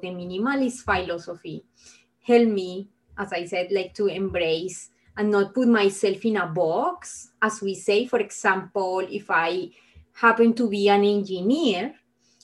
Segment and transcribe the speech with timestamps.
[0.00, 1.64] the minimalist philosophy
[2.22, 7.30] helped me, as I said, like to embrace and not put myself in a box.
[7.42, 9.70] As we say, for example, if I
[10.14, 11.94] happen to be an engineer,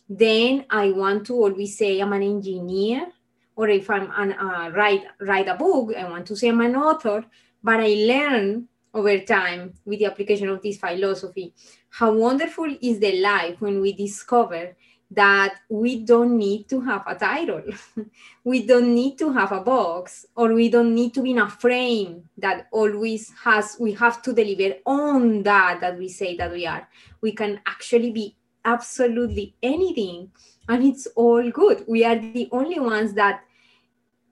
[0.09, 3.09] then I want to always say I'm an engineer.
[3.57, 6.75] Or if I'm an, uh, write write a book, I want to say I'm an
[6.75, 7.25] author.
[7.63, 11.53] But I learn over time with the application of this philosophy
[11.91, 14.77] how wonderful is the life when we discover
[15.15, 17.63] that we don't need to have a title.
[18.45, 21.49] we don't need to have a box or we don't need to be in a
[21.49, 26.67] frame that always has, we have to deliver on that that we say that we
[26.67, 26.89] are.
[27.21, 30.31] We can actually be absolutely anything
[30.69, 31.85] and it's all good.
[31.87, 33.43] We are the only ones that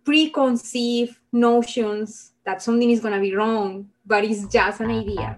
[0.05, 5.37] preconceive notions that something is going to be wrong, but it's just an idea.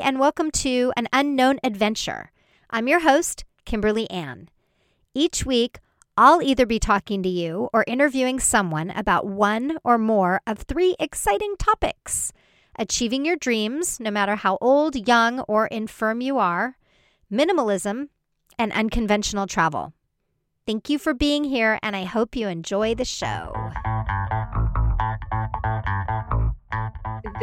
[0.00, 2.32] And welcome to An Unknown Adventure.
[2.68, 4.48] I'm your host, Kimberly Ann.
[5.14, 5.78] Each week,
[6.16, 10.96] I'll either be talking to you or interviewing someone about one or more of three
[10.98, 12.32] exciting topics
[12.76, 16.76] achieving your dreams, no matter how old, young, or infirm you are,
[17.32, 18.08] minimalism,
[18.58, 19.92] and unconventional travel.
[20.66, 23.70] Thank you for being here, and I hope you enjoy the show.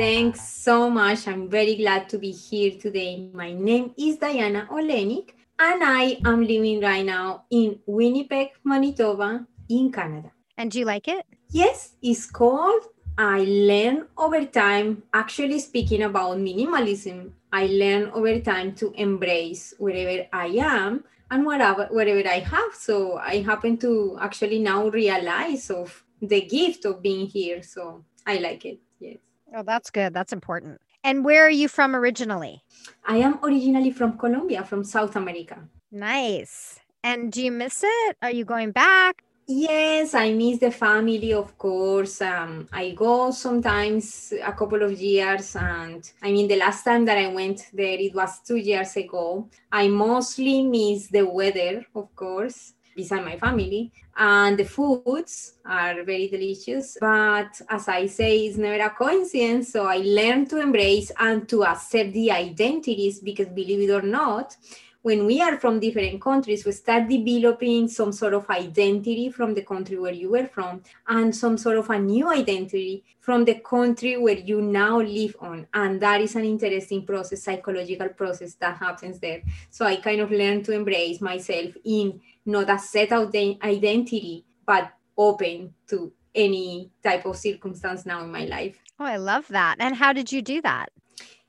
[0.02, 1.28] Thanks so much.
[1.28, 3.30] I'm very glad to be here today.
[3.36, 9.92] My name is Diana Olenik, and I am living right now in Winnipeg, Manitoba, in
[9.92, 10.32] Canada.
[10.58, 11.24] And do you like it?
[11.52, 12.82] Yes, it's called
[13.16, 20.26] I learn over time, actually speaking about minimalism, I learn over time to embrace wherever
[20.34, 22.74] I am and whatever wherever I have.
[22.74, 27.62] So I happen to actually now realize of the gift of being here.
[27.62, 28.80] So I like it.
[29.00, 29.20] Yes.
[29.54, 30.14] Oh, that's good.
[30.14, 30.80] That's important.
[31.04, 32.64] And where are you from originally?
[33.06, 35.60] I am originally from Colombia, from South America.
[35.92, 36.80] Nice.
[37.04, 38.18] And do you miss it?
[38.22, 39.24] Are you going back?
[39.48, 42.22] Yes, I miss the family, of course.
[42.22, 47.18] Um, I go sometimes a couple of years, and I mean, the last time that
[47.18, 49.50] I went there, it was two years ago.
[49.72, 53.92] I mostly miss the weather, of course beside my family.
[54.18, 56.98] And the foods are very delicious.
[57.00, 59.72] But as I say, it's never a coincidence.
[59.74, 64.56] So I learned to embrace and to accept the identities because believe it or not,
[65.02, 69.64] when we are from different countries, we start developing some sort of identity from the
[69.64, 74.18] country where you were from and some sort of a new identity from the country
[74.18, 75.68] where you now live on.
[75.74, 79.42] And that is an interesting process, psychological process that happens there.
[79.70, 84.92] So I kind of learned to embrace myself in not a set of identity, but
[85.18, 88.78] open to any type of circumstance now in my life.
[89.00, 89.78] Oh, I love that.
[89.80, 90.92] And how did you do that?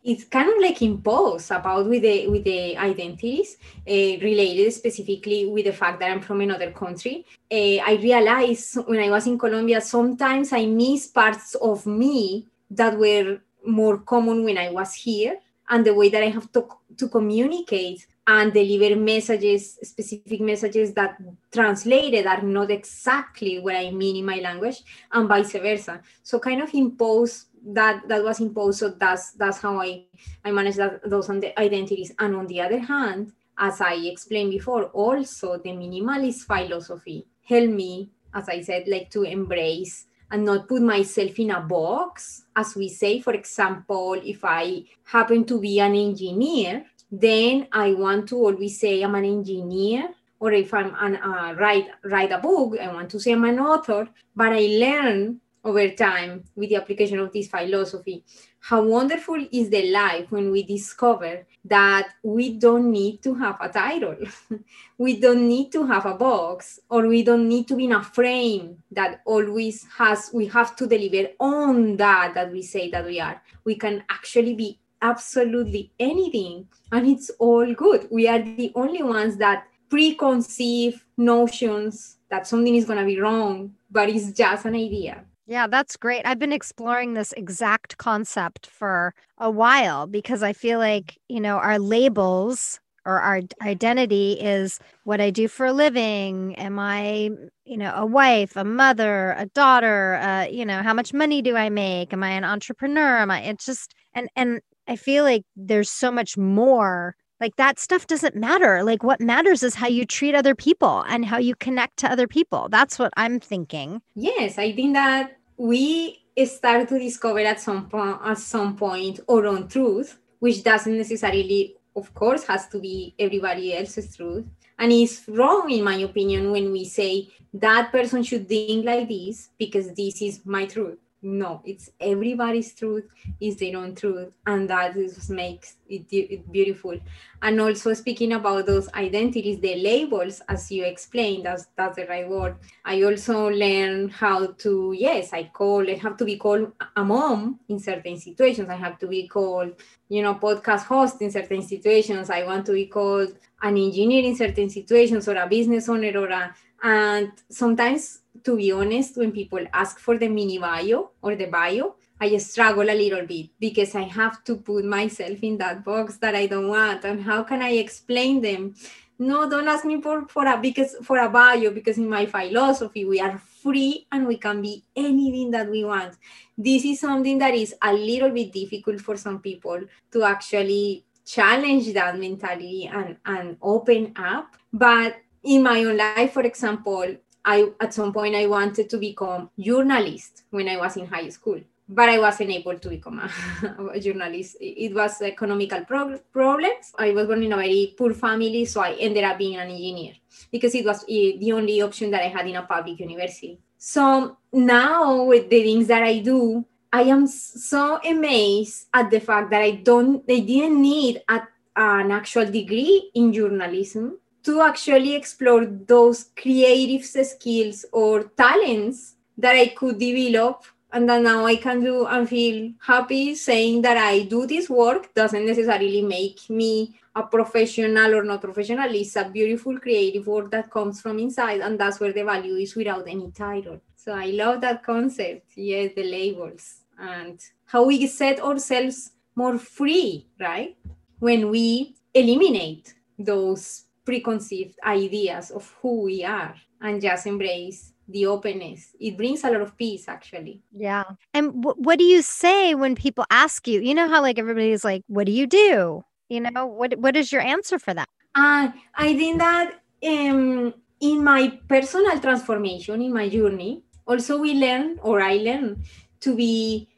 [0.05, 3.57] It's kind of like imposed about with the with the identities
[3.89, 7.25] uh, related specifically with the fact that I'm from another country.
[7.51, 12.99] Uh, I realized when I was in Colombia, sometimes I miss parts of me that
[12.99, 16.67] were more common when I was here, and the way that I have to
[16.99, 21.17] to communicate and deliver messages, specific messages that
[21.51, 26.01] translated are not exactly what I mean in my language, and vice versa.
[26.23, 30.05] So kind of impose that that was imposed so that's that's how i
[30.45, 32.13] i manage that those identities.
[32.19, 38.11] And on the other hand as i explained before also the minimalist philosophy helped me
[38.35, 42.45] as i said like to embrace and not put myself in a box.
[42.57, 48.29] As we say for example if i happen to be an engineer then i want
[48.31, 50.09] to always say i'm an engineer
[50.41, 53.61] or if i'm an uh, write write a book i want to say i'm an
[53.61, 58.25] author but i learn over time with the application of this philosophy.
[58.61, 63.69] How wonderful is the life when we discover that we don't need to have a
[63.69, 64.17] title.
[64.99, 68.03] We don't need to have a box or we don't need to be in a
[68.03, 73.19] frame that always has we have to deliver on that that we say that we
[73.19, 73.43] are.
[73.65, 78.07] We can actually be absolutely anything and it's all good.
[78.13, 83.75] We are the only ones that preconceive notions that something is going to be wrong
[83.91, 86.25] but it's just an idea yeah, that's great.
[86.25, 91.59] I've been exploring this exact concept for a while because I feel like, you know,
[91.59, 96.55] our labels or our identity is what I do for a living.
[96.57, 97.29] Am I,
[97.67, 100.15] you know, a wife, a mother, a daughter?
[100.23, 102.15] Uh, you know, how much money do I make?
[102.15, 103.19] Am I an entrepreneur?
[103.19, 103.43] Am I?
[103.43, 107.15] It's just and and I feel like there's so much more.
[107.41, 108.85] Like that stuff doesn't matter.
[108.85, 112.27] Like what matters is how you treat other people and how you connect to other
[112.27, 112.69] people.
[112.71, 114.01] That's what I'm thinking.
[114.15, 119.47] Yes, I think that we start to discover at some point at some point our
[119.47, 124.45] own truth, which doesn't necessarily, of course, has to be everybody else's truth.
[124.77, 129.51] And it's wrong, in my opinion, when we say that person should think like this
[129.57, 133.05] because this is my truth no it's everybody's truth
[133.41, 136.99] is their own truth and that is makes it, it, beautiful.
[137.43, 142.29] And also speaking about those identities the labels as you explained that's that's the right
[142.29, 142.57] word.
[142.85, 147.61] I also learn how to yes i call i have to be called a mom
[147.69, 148.69] in certain situations.
[148.69, 149.73] I have to be called
[150.09, 152.31] you know podcast host in certain situations.
[152.31, 156.29] I want to be called an engineer in certain situations or a business owner or
[156.29, 161.47] a and sometimes to be honest, when people ask for the mini bio or the
[161.47, 166.19] bio, I struggle a little bit because I have to put myself in that box
[166.19, 167.05] that I don't want.
[167.05, 168.75] And how can I explain them?
[169.19, 173.05] No, don't ask me for, for a because for a bio, because in my philosophy,
[173.05, 176.15] we are free and we can be anything that we want.
[176.57, 179.81] This is something that is a little bit difficult for some people
[180.13, 184.57] to actually challenge that mentality and, and open up.
[184.73, 189.51] But in my own life, for example, I at some point I wanted to become
[189.59, 194.01] journalist when I was in high school, but I wasn't able to become a, a
[194.07, 194.57] journalist.
[194.61, 196.93] It was economical pro- problems.
[196.97, 200.15] I was born in a very poor family, so I ended up being an engineer
[200.51, 203.59] because it was eh, the only option that I had in a public university.
[203.77, 209.51] So now with the things that I do, I am so amazed at the fact
[209.51, 211.41] that I don't, they didn't need a,
[211.75, 219.69] an actual degree in journalism to actually explore those creative skills or talents that I
[219.69, 224.47] could develop and that now I can do and feel happy saying that I do
[224.47, 228.95] this work doesn't necessarily make me a professional or not professional.
[228.95, 232.75] It's a beautiful creative work that comes from inside, and that's where the value is
[232.75, 233.81] without any title.
[233.97, 235.53] So I love that concept.
[235.57, 240.77] Yes, the labels and how we set ourselves more free, right?
[241.19, 248.95] When we eliminate those preconceived ideas of who we are and just embrace the openness.
[249.01, 250.63] It brings a lot of peace, actually.
[250.73, 251.05] Yeah.
[251.33, 253.81] And w- what do you say when people ask you?
[253.81, 257.31] You know how like everybody's like, "What do you do?" You know, what what is
[257.33, 258.09] your answer for that?
[258.35, 264.99] Uh, I think that um, in my personal transformation, in my journey, also we learn,
[265.03, 265.85] or I learn,
[266.21, 266.89] to be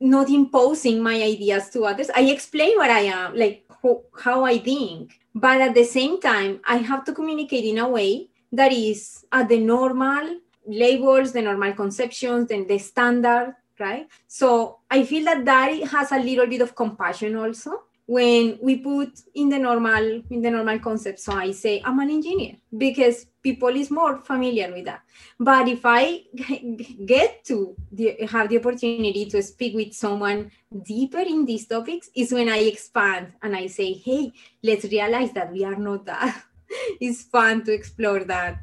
[0.00, 2.10] not imposing my ideas to others.
[2.14, 6.60] I explain what I am, like how, how I think but at the same time,
[6.66, 11.72] I have to communicate in a way that is at the normal labels, the normal
[11.72, 14.08] conceptions, and the standard, right?
[14.26, 19.20] So I feel that that has a little bit of compassion also when we put
[19.36, 23.68] in the normal in the normal concept so i say i'm an engineer because people
[23.68, 25.02] is more familiar with that.
[25.38, 26.22] But if i
[27.06, 30.50] get to the, have the opportunity to speak with someone
[30.84, 34.32] deeper in these topics is when i expand and i say hey
[34.64, 36.42] let's realize that we are not that.
[37.00, 38.58] It's fun to explore that.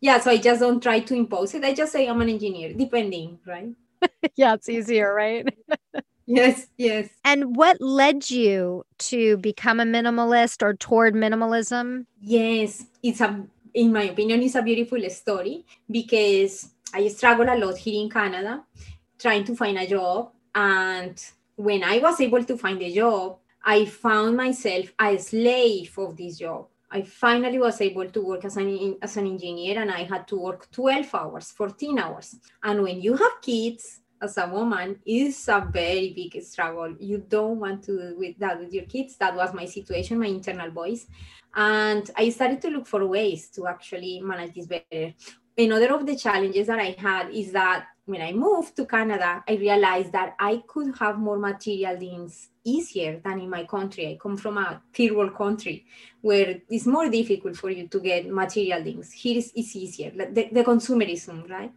[0.00, 1.64] Yeah so i just don't try to impose it.
[1.64, 3.72] I just say i'm an engineer depending right?
[4.36, 5.48] Yeah it's easier right
[6.36, 7.08] yes yes.
[7.24, 12.06] And what led you to become a minimalist or toward minimalism?
[12.20, 13.44] Yes it's a
[13.74, 18.64] in my opinion it's a beautiful story because i struggle a lot here in canada
[19.18, 20.32] trying to find a job.
[20.54, 21.22] And
[21.56, 26.38] when i was able to find a job i found myself a slave of this
[26.38, 26.66] job.
[26.92, 30.36] I finally was able to work as an, as an engineer and I had to
[30.36, 32.34] work 12 hours, 14 hours.
[32.64, 36.94] And when you have kids, as a woman is a very big struggle.
[36.98, 39.16] You don't want to do with that with your kids.
[39.16, 41.06] That was my situation, my internal voice.
[41.54, 45.14] And I started to look for ways to actually manage this better.
[45.56, 49.54] Another of the challenges that I had is that when I moved to Canada, I
[49.54, 54.08] realized that I could have more material things easier than in my country.
[54.08, 55.86] I come from a third world country
[56.20, 59.12] where it's more difficult for you to get material things.
[59.12, 61.72] Here is it's easier, the, the consumerism, right?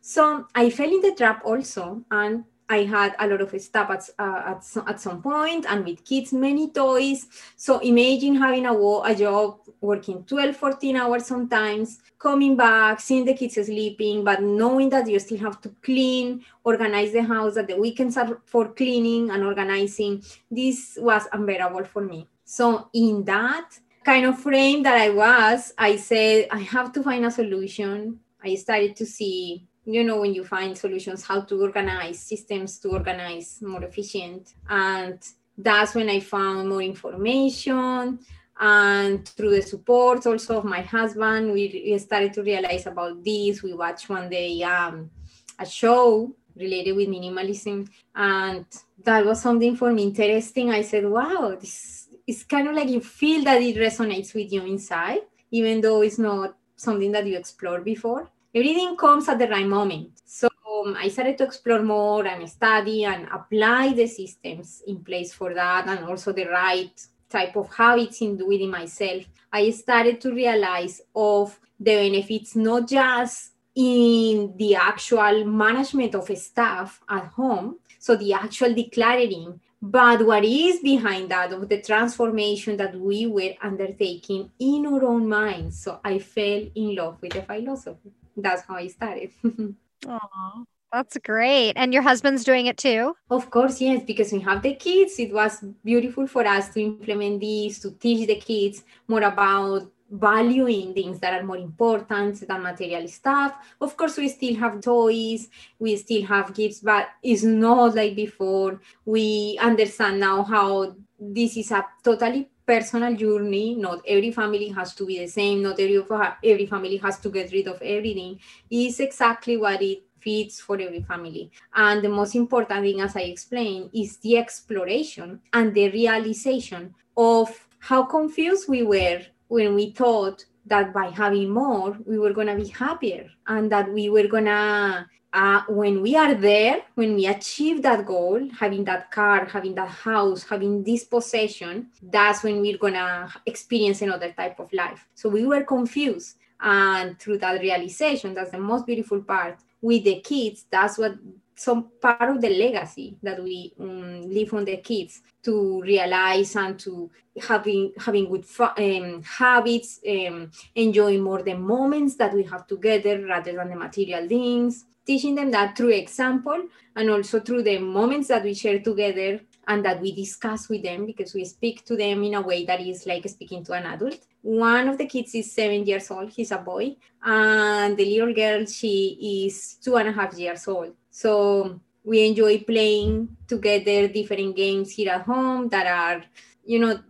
[0.00, 4.10] So I fell in the trap also, and I had a lot of stuff at,
[4.18, 7.26] uh, at, at some point, and with kids, many toys.
[7.56, 13.34] So imagine having a, a job working 12, 14 hours sometimes, coming back, seeing the
[13.34, 17.76] kids sleeping, but knowing that you still have to clean, organize the house, that the
[17.76, 20.22] weekends are for cleaning and organizing.
[20.50, 22.26] This was unbearable for me.
[22.44, 27.24] So, in that kind of frame that I was, I said, I have to find
[27.24, 28.20] a solution.
[28.42, 32.90] I started to see you know when you find solutions how to organize systems to
[32.90, 35.18] organize more efficient and
[35.56, 38.18] that's when i found more information
[38.60, 43.72] and through the support also of my husband we started to realize about this we
[43.72, 45.10] watched one day um,
[45.58, 47.88] a show related with minimalism.
[48.14, 48.66] And
[49.04, 50.70] that was something for me interesting.
[50.70, 54.64] I said, wow, this is kind of like you feel that it resonates with you
[54.64, 58.28] inside, even though it's not something that you explored before.
[58.54, 60.10] Everything comes at the right moment.
[60.24, 65.32] So um, I started to explore more and study and apply the systems in place
[65.32, 66.90] for that and also the right
[67.28, 69.24] type of habits in within myself.
[69.52, 77.00] I started to realize of the benefits not just in the actual management of staff
[77.08, 82.98] at home, so the actual declaring, but what is behind that of the transformation that
[82.98, 85.80] we were undertaking in our own minds.
[85.80, 88.12] So I fell in love with the philosophy.
[88.42, 89.30] That's how I started.
[90.04, 90.64] Aww.
[90.92, 91.74] That's great.
[91.76, 93.14] And your husband's doing it too?
[93.30, 95.18] Of course, yes, because we have the kids.
[95.18, 100.94] It was beautiful for us to implement this, to teach the kids more about valuing
[100.94, 103.54] things that are more important than material stuff.
[103.80, 108.80] Of course, we still have toys, we still have gifts, but it's not like before.
[109.04, 113.74] We understand now how this is a totally personal journey.
[113.74, 115.62] Not every family has to be the same.
[115.62, 116.04] Not every,
[116.44, 118.38] every family has to get rid of everything.
[118.70, 121.50] It's exactly what it fits for every family.
[121.74, 127.48] And the most important thing, as I explained, is the exploration and the realization of
[127.78, 132.56] how confused we were when we thought that by having more we were going to
[132.56, 137.26] be happier and that we were going to uh, when we are there when we
[137.26, 142.78] achieve that goal having that car having that house having this possession that's when we're
[142.78, 145.06] to experience another type of life.
[145.14, 146.36] So we were confused.
[146.60, 151.14] And through that realization that's the most beautiful part with the kids that's what
[151.54, 156.78] some part of the legacy that we um, leave on the kids to realize and
[156.78, 157.10] to
[157.42, 158.44] having having good
[158.76, 164.28] um, habits, um, enjoying more the moments that we have together rather than the material
[164.28, 169.40] things, teaching them that through example and also through the moments that we share together
[169.66, 172.80] and that we discuss with them because we speak to them in a way that
[172.80, 174.18] is like speaking to an adult.
[174.42, 178.66] One of the kids is seven years old, he's a boy, and the little girl,
[178.66, 180.92] she is two and a half years old.
[181.10, 186.22] So we enjoy playing together different games here at home that are,
[186.66, 187.00] you know,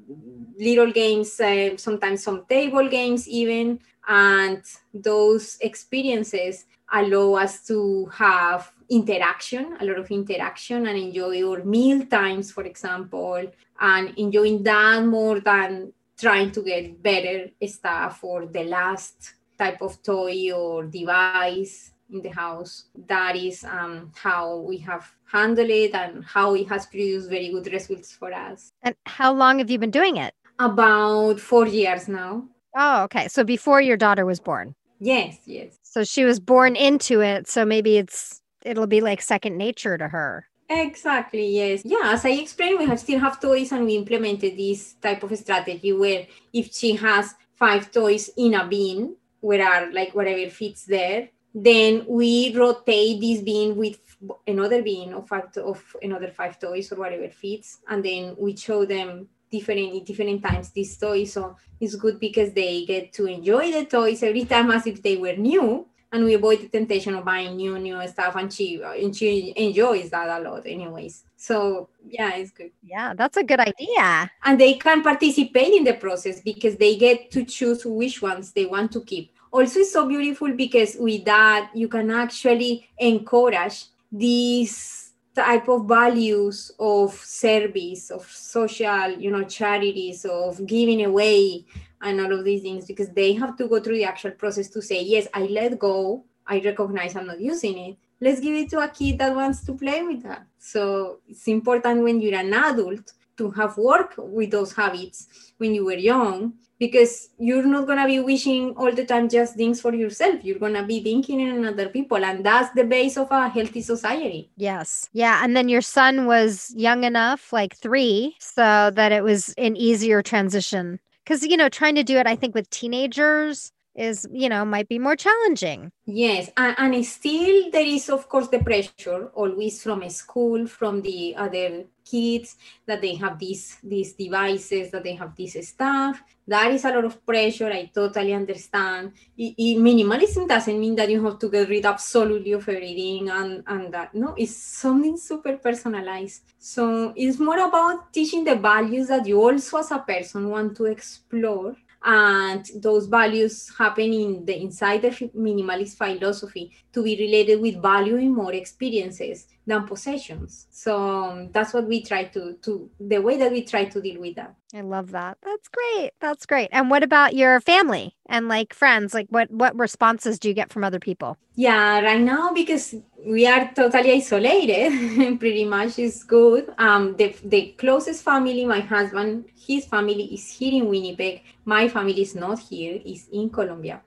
[0.57, 3.81] little games, uh, sometimes some table games even.
[4.09, 4.62] And
[4.95, 12.07] those experiences allow us to have interaction, a lot of interaction, and enjoy our meal
[12.07, 13.42] times, for example,
[13.80, 20.02] and enjoying that more than trying to get better stuff or the last type of
[20.02, 22.85] toy or device in the house.
[23.07, 27.71] That is um, how we have handled it and how it has produced very good
[27.73, 28.71] results for us.
[28.83, 30.35] And how long have you been doing it?
[30.59, 32.45] About four years now.
[32.76, 33.28] Oh, okay.
[33.28, 34.75] So before your daughter was born?
[35.00, 35.78] Yes, yes.
[35.99, 37.49] So she was born into it.
[37.49, 40.47] So maybe it's it'll be like second nature to her.
[40.71, 41.83] Exactly, yes.
[41.85, 45.37] Yeah, as I explained, we have still have toys and we implemented this type of
[45.37, 50.85] strategy where if she has five toys in a bin, where are like whatever fits
[50.85, 53.99] there, then we rotate this bin with
[54.47, 58.85] another bin of five of another five toys or whatever fits, and then we show
[58.85, 61.33] them different in different times these toys.
[61.33, 65.17] So it's good because they get to enjoy the toys every time as if they
[65.17, 68.37] were new, and we avoid the temptation of buying new new stuff.
[68.37, 71.25] And she and she enjoys that a lot, anyways.
[71.37, 72.73] So yeah, it's good.
[72.83, 74.31] Yeah, that's a good idea.
[74.45, 78.67] And they can participate in the process because they get to choose which ones they
[78.67, 85.08] want to keep also it's so beautiful because with that you can actually encourage these
[85.38, 91.64] type of values of service of social you know charities of giving away
[92.02, 94.80] and all of these things because they have to go through the actual process to
[94.83, 96.25] say yes i let go.
[96.47, 97.97] I recognize i'm not using it.
[98.21, 100.45] Let's give it to a kid that wants to play with that.
[100.59, 105.28] So it's important when you're an adult to have worked with those habits
[105.59, 109.57] when you were young because you're not going to be wishing all the time just
[109.57, 110.45] things for yourself.
[110.45, 113.83] You're going to be thinking in other people and that's the base of a healthy
[113.83, 114.51] society.
[114.57, 115.09] Yes.
[115.13, 119.77] Yeah and then your son was young enough like 3 so that it was an
[119.77, 121.01] easier transition.
[121.27, 124.89] Cuz you know trying to do it i think with teenagers is you know might
[124.89, 125.93] be more challenging.
[126.07, 131.35] Yes and, and still there is of course the pressure always from school from the
[131.37, 136.23] other kids that they have these these devices that they have this stuff.
[136.47, 139.12] That is a lot of pressure i totally understand.
[139.38, 144.15] Minimalism doesn't mean that you have to get rid absolutely of everything and and that
[144.15, 146.43] no it's something super personalized.
[146.59, 150.87] So it's more about teaching the values that you also as a person want to
[150.87, 157.83] explore and those values happen in the inside the minimalist philosophy to be related with
[157.83, 160.67] valuing more experiences than possessions.
[160.71, 164.21] So um, that's what we try to to the way that we try to deal
[164.21, 164.55] with that.
[164.75, 165.39] I love that.
[165.43, 166.13] That's great.
[166.21, 166.71] That's great.
[166.73, 169.13] And what about your family and like friends?
[169.15, 171.37] Like what what responses do you get from other people?
[171.55, 172.95] Yeah right now because
[173.27, 176.73] we are totally isolated pretty much is good.
[176.79, 181.43] Um the the closest family my husband his family is here in winnipeg.
[181.65, 184.01] My family is not here is in colombia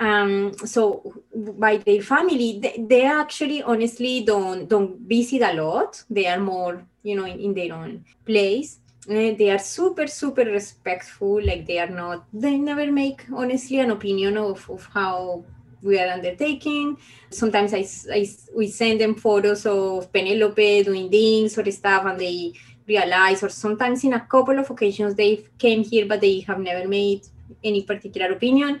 [0.00, 6.02] um, so by their family they, they, actually honestly don't don't visit a lot.
[6.08, 8.78] They are more you know in, in their own place.
[9.08, 11.44] Uh, they are super super respectful.
[11.44, 15.44] Like they are not they never make honestly an opinion of, of how
[15.82, 16.96] we are undertaking.
[17.28, 18.26] Sometimes I, I
[18.56, 22.54] we send them photos of penelope doing things or stuff and they
[22.88, 26.88] realize or sometimes in a couple of occasions they came here but they have never
[26.88, 27.26] made
[27.62, 28.80] any particular opinion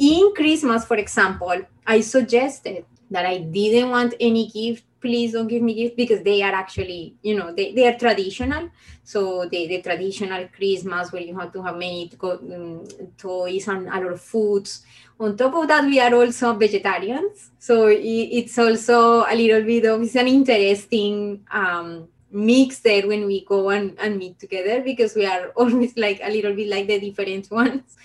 [0.00, 4.84] in Christmas, for example, I suggested that I didn't want any gift.
[5.00, 8.70] Please don't give me gifts because they are actually, you know, they, they are traditional.
[9.02, 13.92] So the, the traditional Christmas where you have to have many um, toys and a
[13.92, 14.82] lot of foods.
[15.18, 17.50] On top of that, we are also vegetarians.
[17.58, 23.26] So it, it's also a little bit of, it's an interesting um, mix there when
[23.26, 26.86] we go and, and meet together because we are always like a little bit like
[26.86, 27.96] the different ones.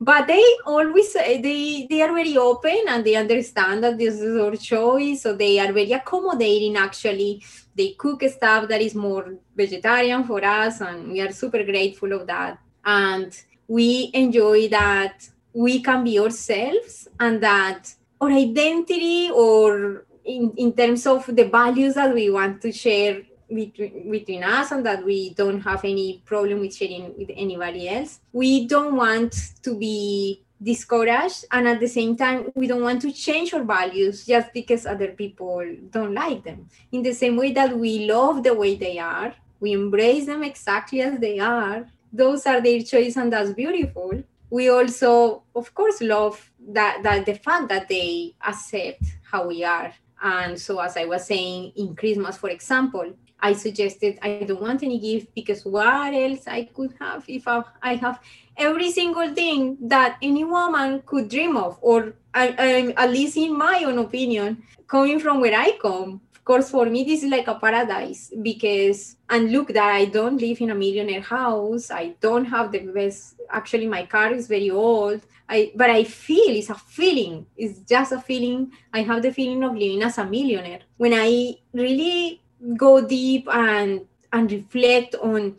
[0.00, 4.36] But they always eh, they they are very open and they understand that this is
[4.40, 5.22] our choice.
[5.22, 7.44] So they are very accommodating actually.
[7.74, 12.26] They cook stuff that is more vegetarian for us and we are super grateful of
[12.26, 12.58] that.
[12.84, 13.32] And
[13.68, 21.06] we enjoy that we can be ourselves and that our identity or in, in terms
[21.06, 23.22] of the values that we want to share
[23.54, 28.20] between, between us and that we don't have any problem with sharing with anybody else.
[28.32, 33.12] We don't want to be discouraged and at the same time we don't want to
[33.12, 36.68] change our values just because other people don't like them.
[36.92, 41.00] In the same way that we love the way they are, we embrace them exactly
[41.00, 41.86] as they are.
[42.12, 44.22] Those are their choice and that's beautiful.
[44.50, 49.92] We also, of course, love that, that the fact that they accept how we are.
[50.22, 54.84] And so, as I was saying, in Christmas, for example, I suggested I don't want
[54.84, 58.20] any gift because what else I could have if I I have
[58.56, 63.56] every single thing that any woman could dream of, or I, I, at least in
[63.56, 66.20] my own opinion, coming from where I come.
[66.34, 70.40] Of course, for me, this is like a paradise because, and look, that I don't
[70.40, 71.90] live in a millionaire house.
[71.90, 73.40] I don't have the best.
[73.50, 75.20] Actually, my car is very old.
[75.48, 77.46] I, but I feel it's a feeling.
[77.56, 78.72] It's just a feeling.
[78.92, 80.80] I have the feeling of living as a millionaire.
[80.96, 82.41] When I really
[82.76, 85.56] go deep and and reflect on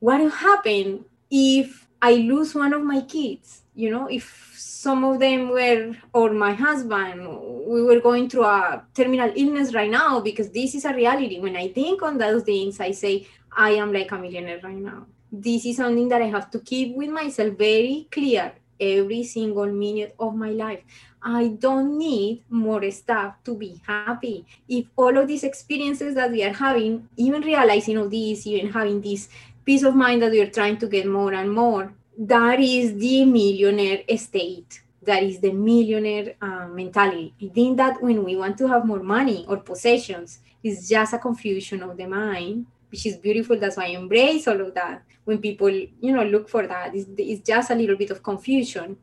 [0.00, 3.62] what will happen if I lose one of my kids.
[3.74, 7.20] You know, if some of them were, or my husband,
[7.66, 11.38] we were going through a terminal illness right now, because this is a reality.
[11.38, 15.06] When I think on those things, I say, I am like a millionaire right now.
[15.30, 20.14] This is something that I have to keep with myself very clear every single minute
[20.18, 20.80] of my life.
[21.22, 24.44] I don't need more stuff to be happy.
[24.68, 29.00] If all of these experiences that we are having, even realizing of this, even having
[29.00, 29.28] this
[29.64, 33.24] peace of mind that we are trying to get more and more, that is the
[33.24, 34.82] millionaire state.
[35.04, 37.34] That is the millionaire uh, mentality.
[37.42, 41.18] I think that when we want to have more money or possessions, it's just a
[41.18, 43.58] confusion of the mind, which is beautiful.
[43.58, 45.02] That's why I embrace all of that.
[45.24, 48.96] When people, you know, look for that, it's, it's just a little bit of confusion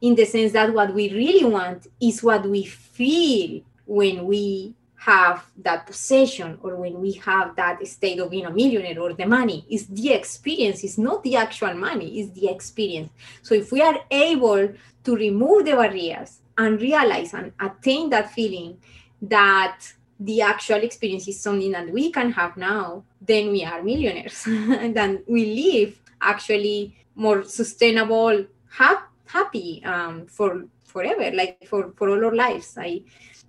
[0.00, 5.44] in the sense that what we really want is what we feel when we have
[5.58, 9.64] that possession or when we have that state of being a millionaire or the money.
[9.70, 13.10] Is the experience it's not the actual money it's the experience.
[13.42, 14.72] So if we are able
[15.04, 18.78] to remove the barriers and realize and attain that feeling
[19.22, 19.78] that
[20.18, 24.96] the actual experience is something that we can have now then we are millionaires and
[24.98, 32.24] then we live actually more sustainable happy happy um, for forever, like for, for all
[32.24, 32.76] our lives.
[32.78, 33.02] I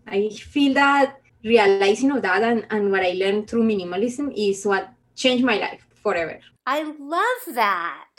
[0.08, 4.90] I feel that realizing of that and, and what I learned through minimalism is what
[5.16, 6.40] changed my life forever.
[6.66, 8.18] I love that.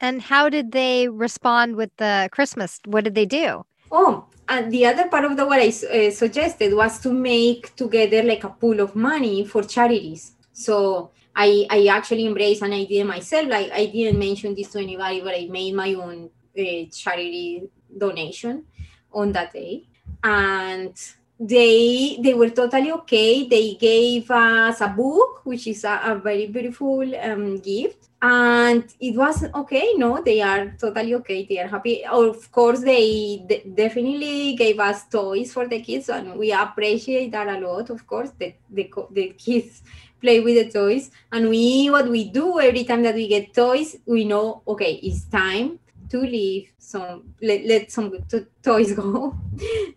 [0.00, 2.78] And how did they respond with the Christmas?
[2.84, 3.64] What did they do?
[3.90, 8.22] Oh, and the other part of the what I uh, suggested was to make together
[8.22, 10.32] like a pool of money for charities.
[10.52, 13.48] So I I actually embraced an idea myself.
[13.48, 18.64] Like I didn't mention this to anybody, but I made my own a charity donation
[19.12, 19.84] on that day.
[20.24, 20.96] And
[21.40, 23.48] they they were totally okay.
[23.48, 29.16] They gave us a book, which is a, a very beautiful um, gift, and it
[29.16, 29.94] was okay.
[29.96, 31.46] No, they are totally okay.
[31.48, 32.04] They are happy.
[32.04, 37.46] Of course, they d- definitely gave us toys for the kids, and we appreciate that
[37.48, 37.90] a lot.
[37.90, 39.82] Of course, the the, the kids
[40.20, 43.96] play with the toys, and we what we do every time that we get toys,
[44.06, 45.78] we know okay, it's time
[46.10, 49.36] to leave some let, let some to, toys go.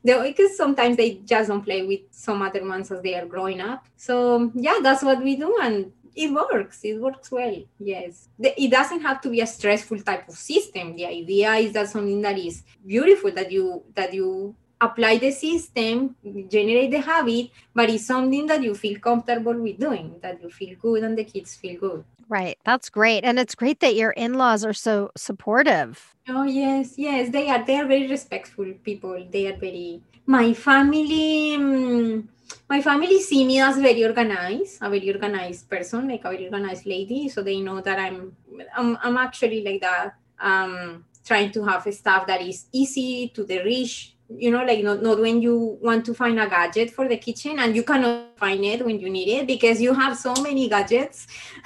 [0.03, 3.85] Because sometimes they just don't play with some other ones as they are growing up.
[3.95, 6.81] So yeah that's what we do and it works.
[6.83, 8.27] It works well yes.
[8.39, 10.95] It doesn't have to be a stressful type of system.
[10.95, 16.15] The idea is that something that is beautiful that you that you apply the system
[16.49, 20.75] generate the habit but it's something that you feel comfortable with doing that you feel
[20.81, 22.57] good and the kids feel good Right.
[22.63, 23.25] That's great.
[23.25, 26.15] And it's great that your in-laws are so supportive.
[26.29, 27.59] Oh yes, yes, they are.
[27.65, 29.19] They are very respectful people.
[29.29, 30.01] They are very.
[30.25, 32.29] My family, um,
[32.69, 36.85] my family see me as very organized, a very organized person, like a very organized
[36.85, 37.27] lady.
[37.27, 38.31] So they know that I'm,
[38.77, 40.15] I'm, I'm actually like that.
[40.39, 45.01] Um, trying to have stuff that is easy to the reach you know like not,
[45.01, 48.63] not when you want to find a gadget for the kitchen and you cannot find
[48.65, 51.27] it when you need it because you have so many gadgets.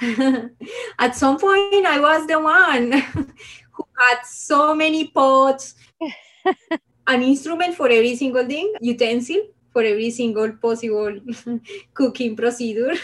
[0.98, 2.92] At some point i was the one
[3.72, 5.74] who had so many pots
[7.06, 9.42] an instrument for every single thing utensil
[9.76, 11.18] for every single possible
[11.92, 12.94] cooking procedure.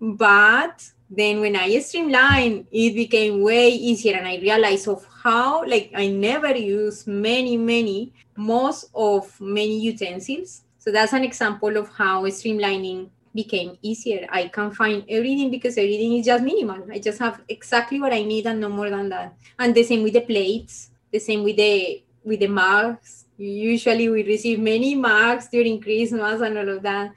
[0.00, 5.90] But then when i streamlined it became way easier and i realized of how like
[5.94, 10.62] i never use many many most of many utensils.
[10.78, 14.26] So that's an example of how streamlining became easier.
[14.30, 16.86] I can find everything because everything is just minimal.
[16.90, 19.34] I just have exactly what i need and no more than that.
[19.58, 24.22] And the same with the plates the same with the with the mugs usually we
[24.22, 27.12] receive many mugs during christmas and all of that.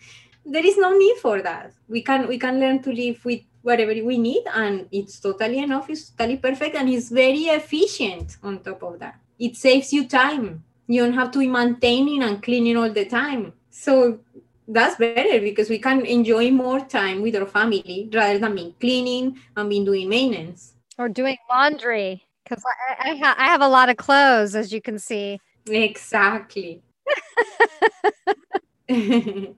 [0.45, 1.73] There is no need for that.
[1.87, 5.89] We can we can learn to live with whatever we need and it's totally enough
[5.89, 9.19] it's totally perfect and it's very efficient on top of that.
[9.39, 10.63] It saves you time.
[10.87, 13.53] You don't have to be maintaining and cleaning all the time.
[13.71, 14.19] So
[14.67, 19.39] that's better because we can enjoy more time with our family rather than being cleaning
[19.57, 20.73] and being doing maintenance.
[20.99, 22.63] Or doing laundry because
[22.99, 25.39] I, I, ha- I have a lot of clothes as you can see.
[25.67, 26.83] Exactly.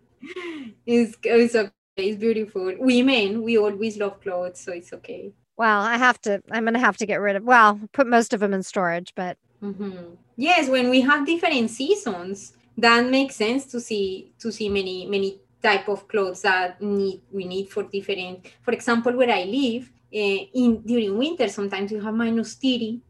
[0.86, 2.74] It's, it's okay it's beautiful.
[2.78, 5.34] Women, we always love clothes, so it's okay.
[5.58, 8.34] Well, I have to, I'm going to have to get rid of, well, put most
[8.34, 9.38] of them in storage, but.
[9.64, 10.14] Mm-hmm.
[10.36, 15.40] Yes, when we have different seasons, that makes sense to see, to see many, many
[15.64, 20.42] type of clothes that need, we need for different, for example, where I live, uh,
[20.54, 23.02] in during winter sometimes you have minus 30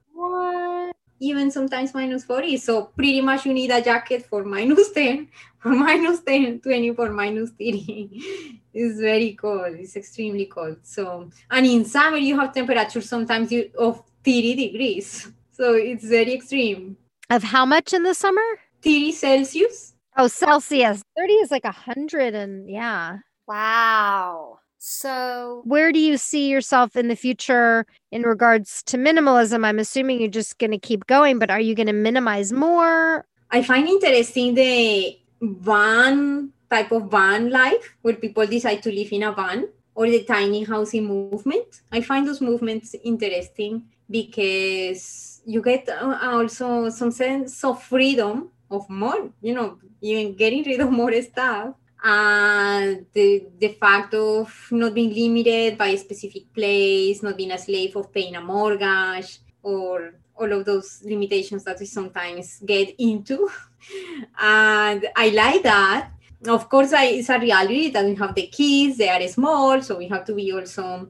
[1.19, 2.57] even sometimes minus 40.
[2.57, 5.27] So pretty much you need a jacket for minus 10,
[5.59, 9.75] for minus 10, 20, for minus 30 it's very cold.
[9.79, 10.77] It's extremely cold.
[10.83, 15.31] So, and in summer you have temperature sometimes you, of 30 degrees.
[15.57, 16.97] So it's very extreme.
[17.31, 18.43] Of how much in the summer?
[18.83, 19.95] 30 Celsius.
[20.15, 21.01] Oh, Celsius.
[21.17, 23.17] 30 is like a hundred and yeah.
[23.47, 24.59] Wow.
[24.79, 29.65] So, where do you see yourself in the future in regards to minimalism?
[29.65, 33.25] I'm assuming you're just going to keep going, but are you going to minimize more?
[33.49, 39.23] I find interesting the van type of van life where people decide to live in
[39.23, 41.81] a van or the tiny housing movement.
[41.91, 48.87] I find those movements interesting because you get uh, also some sense of freedom of
[48.89, 51.73] more, you know, even getting rid of more stuff.
[52.03, 57.57] And the, the fact of not being limited by a specific place, not being a
[57.57, 63.49] slave of paying a mortgage, or all of those limitations that we sometimes get into.
[64.39, 66.11] and I like that
[66.45, 69.97] of course I, it's a reality that we have the kids they are small so
[69.97, 71.09] we have to be also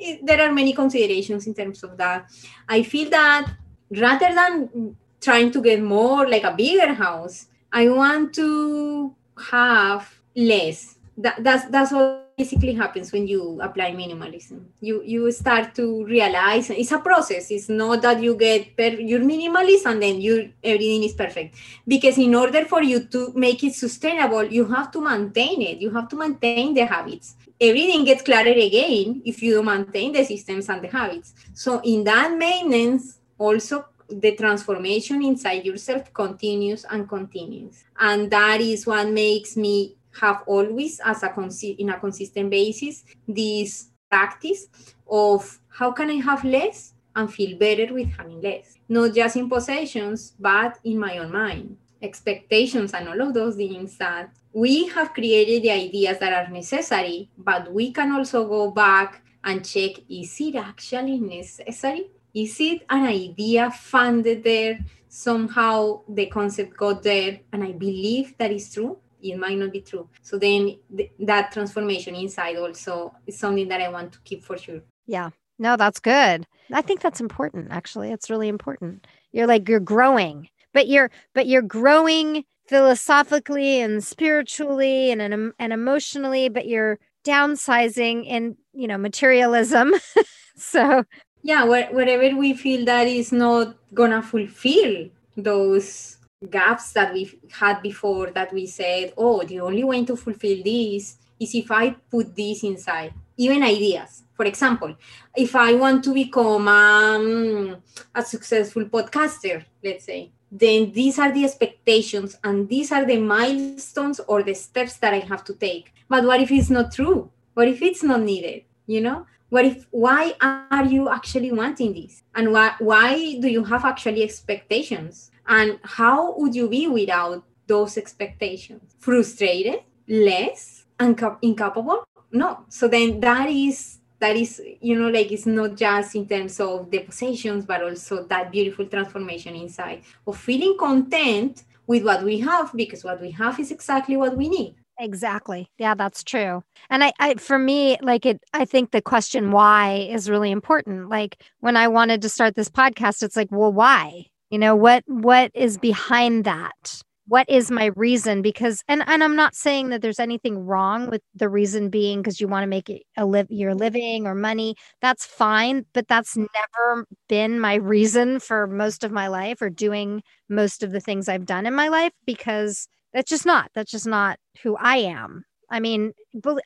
[0.00, 2.30] eh, there are many considerations in terms of that
[2.68, 3.50] i feel that
[3.90, 9.14] rather than trying to get more like a bigger house i want to
[9.50, 10.94] have less.
[11.18, 14.62] That, that's that's what basically happens when you apply minimalism.
[14.80, 17.50] You you start to realize it's a process.
[17.50, 21.56] It's not that you get per, you're minimalist and then you everything is perfect.
[21.86, 25.78] Because in order for you to make it sustainable you have to maintain it.
[25.78, 27.34] You have to maintain the habits.
[27.60, 31.34] Everything gets clearer again if you maintain the systems and the habits.
[31.52, 37.84] So in that maintenance also the transformation inside yourself continues and continues.
[37.98, 41.32] And that is what makes me have always as a
[41.78, 44.68] in a consistent basis this practice
[45.08, 49.48] of how can I have less and feel better with having less, not just in
[49.48, 51.76] possessions, but in my own mind.
[52.02, 57.28] expectations and all of those things that we have created the ideas that are necessary,
[57.36, 62.10] but we can also go back and check is it actually necessary?
[62.34, 64.78] Is it an idea funded there?
[65.08, 68.98] Somehow the concept got there, and I believe that is true.
[69.22, 70.08] It might not be true.
[70.22, 74.56] So then th- that transformation inside also is something that I want to keep for
[74.56, 74.80] sure.
[75.06, 75.30] Yeah.
[75.58, 76.46] No, that's good.
[76.72, 78.12] I think that's important actually.
[78.12, 79.06] It's really important.
[79.32, 85.72] You're like you're growing but you're but you're growing philosophically and spiritually and and, and
[85.72, 89.92] emotionally but you're downsizing in you know materialism
[90.56, 91.02] so
[91.42, 96.17] yeah whatever we feel that is not gonna fulfill those
[96.50, 101.16] gaps that we've had before that we said oh the only way to fulfill this
[101.40, 104.94] is if i put this inside even ideas for example
[105.36, 107.76] if i want to become um,
[108.14, 114.20] a successful podcaster let's say then these are the expectations and these are the milestones
[114.20, 115.92] or the steps that I have to take.
[116.08, 117.30] But what if it's not true?
[117.54, 118.64] What if it's not needed?
[118.86, 119.26] You know?
[119.50, 122.22] What if why are you actually wanting this?
[122.34, 125.30] And why why do you have actually expectations?
[125.48, 128.94] And how would you be without those expectations?
[128.98, 132.04] Frustrated, less, Unca- incapable?
[132.30, 132.64] No.
[132.68, 136.90] So then that is that is you know like it's not just in terms of
[136.90, 142.72] the possessions but also that beautiful transformation inside of feeling content with what we have
[142.74, 147.12] because what we have is exactly what we need exactly yeah that's true and I,
[147.20, 151.76] I for me like it i think the question why is really important like when
[151.76, 155.78] i wanted to start this podcast it's like well why you know what what is
[155.78, 157.02] behind that?
[157.26, 158.40] What is my reason?
[158.40, 162.40] Because and and i'm not saying that there's anything wrong with the reason being because
[162.40, 166.36] you want to make it a live your living or money that's fine but that's
[166.36, 171.28] never been my reason for most of my life or doing most of the things
[171.28, 175.44] i've done in my life because that's just not that's just not who i am.
[175.70, 176.12] I mean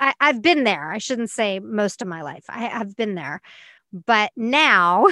[0.01, 0.93] I, i've been there.
[0.93, 2.45] I shouldn't say most of my life.
[2.49, 3.41] I have been there
[3.93, 5.07] but now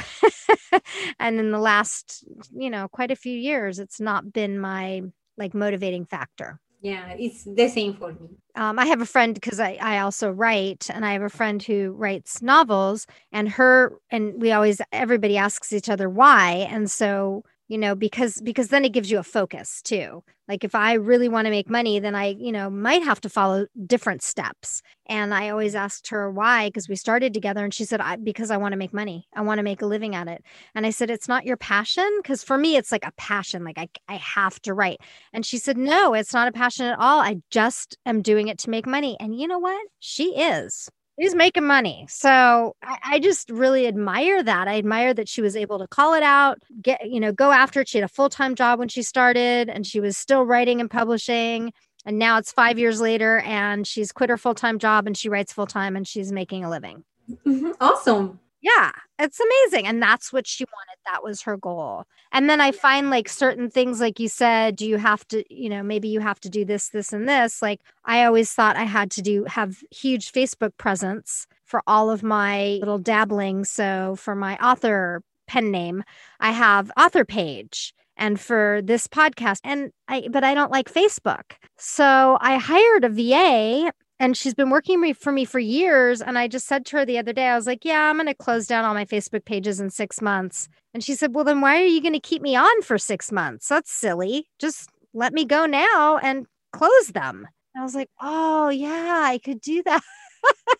[1.18, 5.02] and in the last you know quite a few years it's not been my
[5.36, 6.60] like motivating factor.
[6.82, 8.28] Yeah it's the same for me.
[8.56, 11.62] Um, i have a friend because I, I also write and i have a friend
[11.62, 17.44] who writes novels and her and we always everybody asks each other why and so
[17.70, 20.24] you know because because then it gives you a focus too.
[20.48, 23.28] Like if i really want to make money then i you know might have to
[23.28, 24.82] follow different steps.
[25.06, 28.50] And i always asked her why because we started together and she said I, because
[28.50, 29.28] i want to make money.
[29.34, 30.42] I want to make a living at it.
[30.74, 32.10] And i said it's not your passion?
[32.20, 35.00] Because for me it's like a passion like I, I have to write.
[35.32, 37.20] And she said no it's not a passion at all.
[37.20, 39.16] I just am doing it to make money.
[39.20, 39.86] And you know what?
[40.00, 42.06] She is she's making money.
[42.08, 44.68] So I, I, just really admire that.
[44.68, 47.82] I admire that she was able to call it out, get, you know, go after
[47.82, 47.88] it.
[47.88, 50.90] She had a full time job when she started and she was still writing and
[50.90, 51.72] publishing.
[52.06, 55.28] And now it's five years later and she's quit her full time job and she
[55.28, 57.04] writes full time and she's making a living.
[57.46, 57.72] Mm-hmm.
[57.80, 58.39] Awesome.
[58.62, 59.86] Yeah, it's amazing.
[59.86, 60.98] And that's what she wanted.
[61.06, 62.04] That was her goal.
[62.30, 65.70] And then I find like certain things, like you said, do you have to, you
[65.70, 67.62] know, maybe you have to do this, this, and this.
[67.62, 72.22] Like I always thought I had to do have huge Facebook presence for all of
[72.22, 73.64] my little dabbling.
[73.64, 76.04] So for my author pen name,
[76.38, 81.52] I have author page and for this podcast and I but I don't like Facebook.
[81.78, 86.46] So I hired a VA and she's been working for me for years and i
[86.46, 88.66] just said to her the other day i was like yeah i'm going to close
[88.66, 90.68] down all my facebook pages in six months.
[90.92, 93.32] And she said well then why are you going to keep me on for six
[93.32, 93.68] months?
[93.68, 94.48] That's silly.
[94.58, 97.48] Just let me go now and close them.
[97.74, 100.02] And i was like oh yeah i could do that.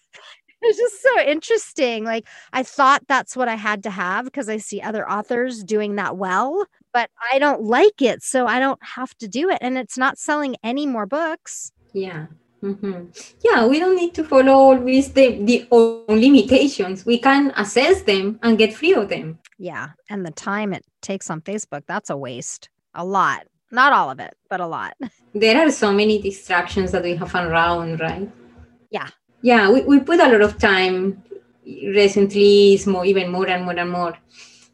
[0.63, 2.05] It's just so interesting.
[2.05, 5.97] Like i thought that's what i had to have because i see other authors doing
[5.97, 9.79] that well but i don't like it so i don't have to do it and
[9.79, 11.73] it's not selling any more books.
[11.95, 12.27] Yeah
[12.63, 13.07] Mm-hmm.
[13.43, 17.07] Yeah, we don't need to follow always the, the own limitations.
[17.07, 19.39] We can assess them and get free of them.
[19.59, 19.91] Yeah.
[20.11, 22.69] And the time it takes on Facebook, that's a waste.
[22.95, 23.47] A lot.
[23.71, 24.95] Not all of it, but a lot.
[25.33, 28.29] There are so many distractions that we have around, right?
[28.91, 29.09] Yeah.
[29.43, 31.23] Yeah, we, we put a lot of time
[31.65, 34.19] recently, is more even more and more and more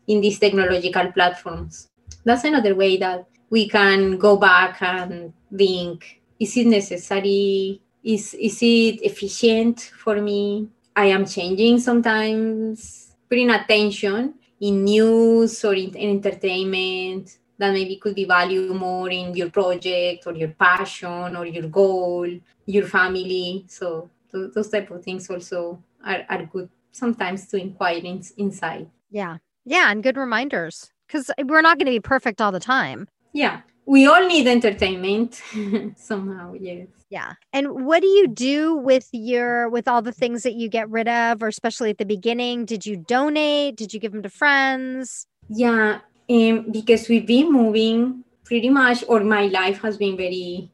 [0.06, 1.88] in these technological platforms.
[2.24, 8.58] That's another way that we can go back and think is it necessary is is
[8.62, 17.38] it efficient for me i am changing sometimes putting attention in news or in, entertainment
[17.58, 22.28] that maybe could be valued more in your project or your passion or your goal
[22.66, 23.64] your family.
[23.68, 28.90] So th- those type of things also are, are good sometimes to inquire in, inside.
[29.10, 29.38] Yeah.
[29.64, 30.90] Yeah and good reminders.
[31.06, 33.08] Because we're not going to be perfect all the time.
[33.32, 35.40] Yeah we all need entertainment
[35.96, 36.88] somehow yes.
[37.08, 37.34] Yeah.
[37.52, 41.06] And what do you do with your with all the things that you get rid
[41.08, 42.64] of or especially at the beginning?
[42.64, 43.76] Did you donate?
[43.76, 45.26] Did you give them to friends?
[45.48, 50.70] Yeah um, because we've been moving pretty much or my life has been very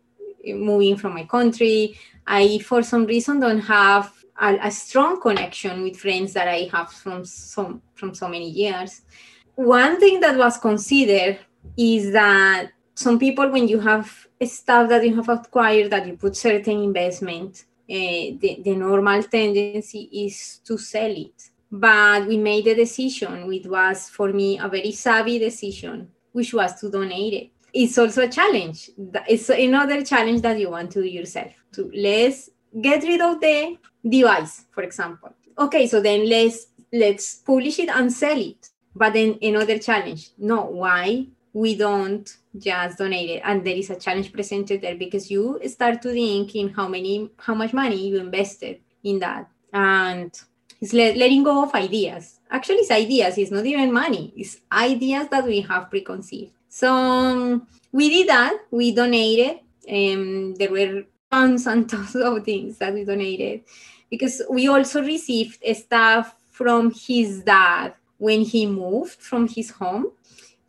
[0.49, 1.99] uh, moving from my country.
[2.27, 6.91] I for some reason don't have a, a strong connection with friends that i have
[6.91, 9.03] from some from so many years.
[9.55, 11.39] One thing that was considered
[11.77, 12.71] is that
[13.03, 17.65] some people when you have stuff that you have acquired that you put certain investment
[17.91, 21.51] uh, the, the normal tendency is to sell it.
[21.71, 26.81] But we made a decision which was for me a very savvy decision which was
[26.81, 27.51] to donate it.
[27.75, 28.91] It's also a challenge.
[29.29, 33.77] It's another challenge that you want to do yourself to let's get rid of the
[34.09, 35.35] device for example.
[35.59, 38.69] Okay so then let's let's publish it and sell it.
[38.95, 40.31] But then another challenge.
[40.39, 45.59] No why we don't just donated and there is a challenge presented there because you
[45.67, 49.49] start to think in how many how much money you invested in that.
[49.73, 50.39] And
[50.81, 52.41] it's let, letting go of ideas.
[52.51, 53.39] Actually it's ideas.
[53.39, 54.33] It's not even money.
[54.37, 56.53] It's ideas that we have preconceived.
[56.69, 58.59] So um, we did that.
[58.71, 63.63] We donated um, there were tons and tons of things that we donated
[64.11, 70.13] because we also received stuff from his dad when he moved from his home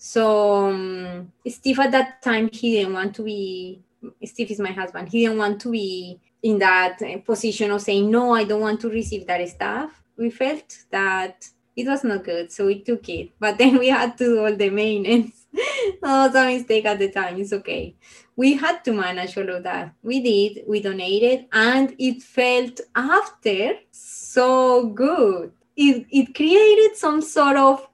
[0.05, 3.81] so um, Steve at that time he didn't want to be.
[4.25, 5.07] Steve is my husband.
[5.07, 8.33] He didn't want to be in that uh, position of saying no.
[8.33, 10.03] I don't want to receive that stuff.
[10.17, 13.29] We felt that it was not good, so we took it.
[13.39, 15.45] But then we had to do all the maintenance.
[15.53, 17.39] that was a mistake at the time.
[17.39, 17.95] It's okay.
[18.35, 19.93] We had to manage all of that.
[20.03, 20.65] We did.
[20.67, 25.53] We donated, and it felt after so good.
[25.77, 27.87] It it created some sort of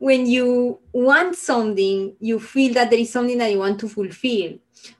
[0.00, 4.54] when you want something, you feel that there is something that you want to fulfill.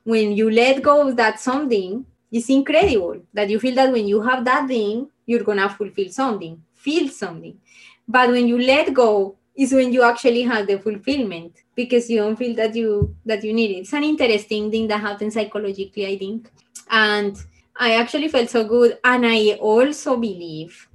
[0.05, 4.21] When you let go of that something, it's incredible that you feel that when you
[4.21, 7.59] have that thing, you're gonna fulfill something, feel something.
[8.07, 12.37] But when you let go, is when you actually have the fulfillment because you don't
[12.37, 13.81] feel that you that you need it.
[13.81, 16.51] It's an interesting thing that happens psychologically, I think.
[16.91, 17.37] And
[17.77, 18.99] I actually felt so good.
[19.05, 20.89] And I also believe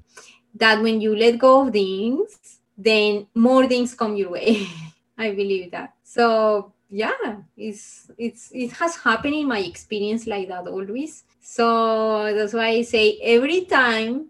[0.56, 4.68] that when you let go of things, then more things come your way.
[5.18, 5.94] I believe that.
[6.04, 11.24] So yeah, it's it's it has happened in my experience like that always.
[11.42, 14.30] So that's why I say every time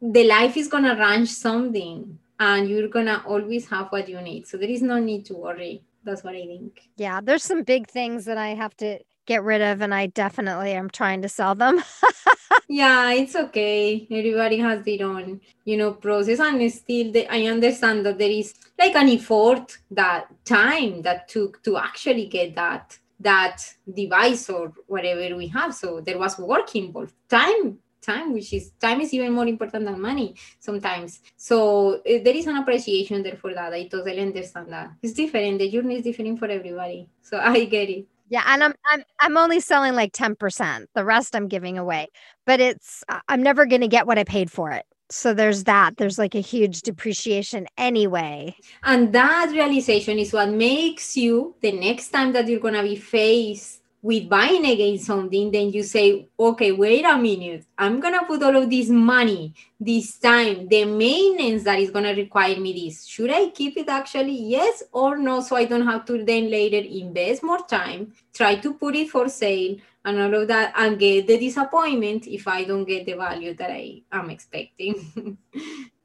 [0.00, 4.46] the life is gonna ranch something and you're gonna always have what you need.
[4.46, 5.82] So there is no need to worry.
[6.02, 6.80] That's what I think.
[6.96, 10.72] Yeah, there's some big things that I have to get rid of and I definitely
[10.72, 11.82] am trying to sell them.
[12.68, 14.06] yeah, it's okay.
[14.10, 18.94] Everybody has their own, you know, process and still I understand that there is like
[18.94, 23.62] an effort that time that took to actually get that that
[23.94, 25.74] device or whatever we have.
[25.74, 27.14] So there was work involved.
[27.28, 32.36] Time time which is time is even more important than money sometimes so uh, there
[32.36, 36.04] is an appreciation there for that i totally understand that it's different the journey is
[36.04, 40.12] different for everybody so i get it yeah, and I'm I'm I'm only selling like
[40.12, 40.86] 10%.
[40.94, 42.08] The rest I'm giving away.
[42.46, 44.84] But it's I'm never going to get what I paid for it.
[45.10, 45.96] So there's that.
[45.98, 48.56] There's like a huge depreciation anyway.
[48.82, 52.96] And that realization is what makes you the next time that you're going to be
[52.96, 57.64] faced with buying again something, then you say, okay, wait a minute.
[57.78, 62.60] I'm to put all of this money, this time, the maintenance that is to require
[62.60, 63.06] me this.
[63.06, 64.36] Should I keep it actually?
[64.38, 65.40] Yes or no?
[65.40, 69.26] So I don't have to then later invest more time, try to put it for
[69.30, 73.54] sale and all of that and get the disappointment if I don't get the value
[73.54, 75.38] that I am expecting.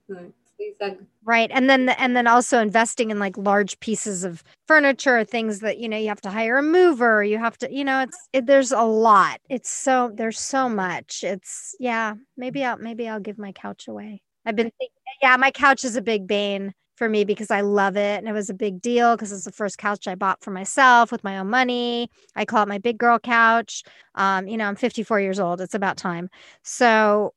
[1.23, 5.77] right and then and then also investing in like large pieces of furniture things that
[5.77, 8.45] you know you have to hire a mover you have to you know it's it,
[8.45, 13.37] there's a lot it's so there's so much it's yeah maybe i'll maybe i'll give
[13.37, 17.23] my couch away i've been thinking yeah my couch is a big bane for me
[17.23, 18.19] because I love it.
[18.19, 21.11] And it was a big deal because it's the first couch I bought for myself
[21.11, 22.11] with my own money.
[22.35, 23.83] I call it my big girl couch.
[24.15, 25.61] Um, you know, I'm 54 years old.
[25.61, 26.29] It's about time.
[26.61, 27.33] So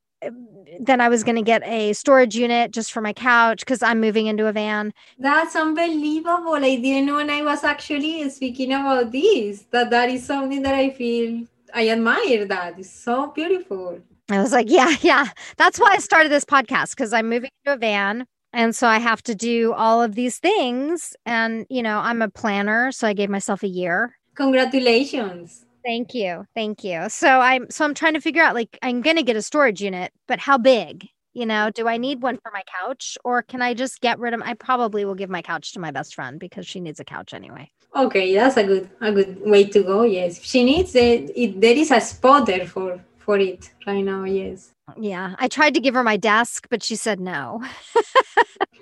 [0.81, 4.01] then I was going to get a storage unit just for my couch because I'm
[4.01, 4.93] moving into a van.
[5.19, 6.55] That's unbelievable.
[6.55, 10.75] I didn't know when I was actually speaking about this that that is something that
[10.75, 12.45] I feel I admire.
[12.45, 14.01] That is so beautiful.
[14.31, 15.29] I was like, yeah, yeah.
[15.57, 18.27] That's why I started this podcast because I'm moving into a van.
[18.55, 21.15] And so I have to do all of these things.
[21.25, 22.93] And, you know, I'm a planner.
[22.93, 24.19] So I gave myself a year.
[24.35, 25.65] Congratulations.
[25.85, 26.45] Thank you.
[26.55, 27.09] Thank you.
[27.09, 29.83] So I'm so I'm trying to figure out like I'm going to get a storage
[29.83, 31.09] unit, but how big?
[31.35, 34.35] You know, do I need one for my couch or can I just get rid
[34.35, 37.05] of I probably will give my couch to my best friend because she needs a
[37.05, 37.71] couch anyway.
[37.97, 40.03] Okay, that's a good a good way to go.
[40.03, 44.03] Yes, if she needs it, it there is a spot there for for it right
[44.03, 44.25] now.
[44.25, 44.73] Yes.
[44.99, 47.63] Yeah, I tried to give her my desk, but she said no.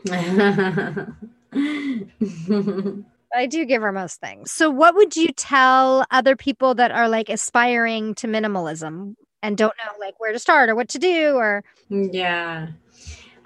[3.34, 4.50] I do give her most things.
[4.50, 9.74] So, what would you tell other people that are like aspiring to minimalism and don't
[9.78, 11.34] know like where to start or what to do?
[11.36, 12.68] Or mm, yeah,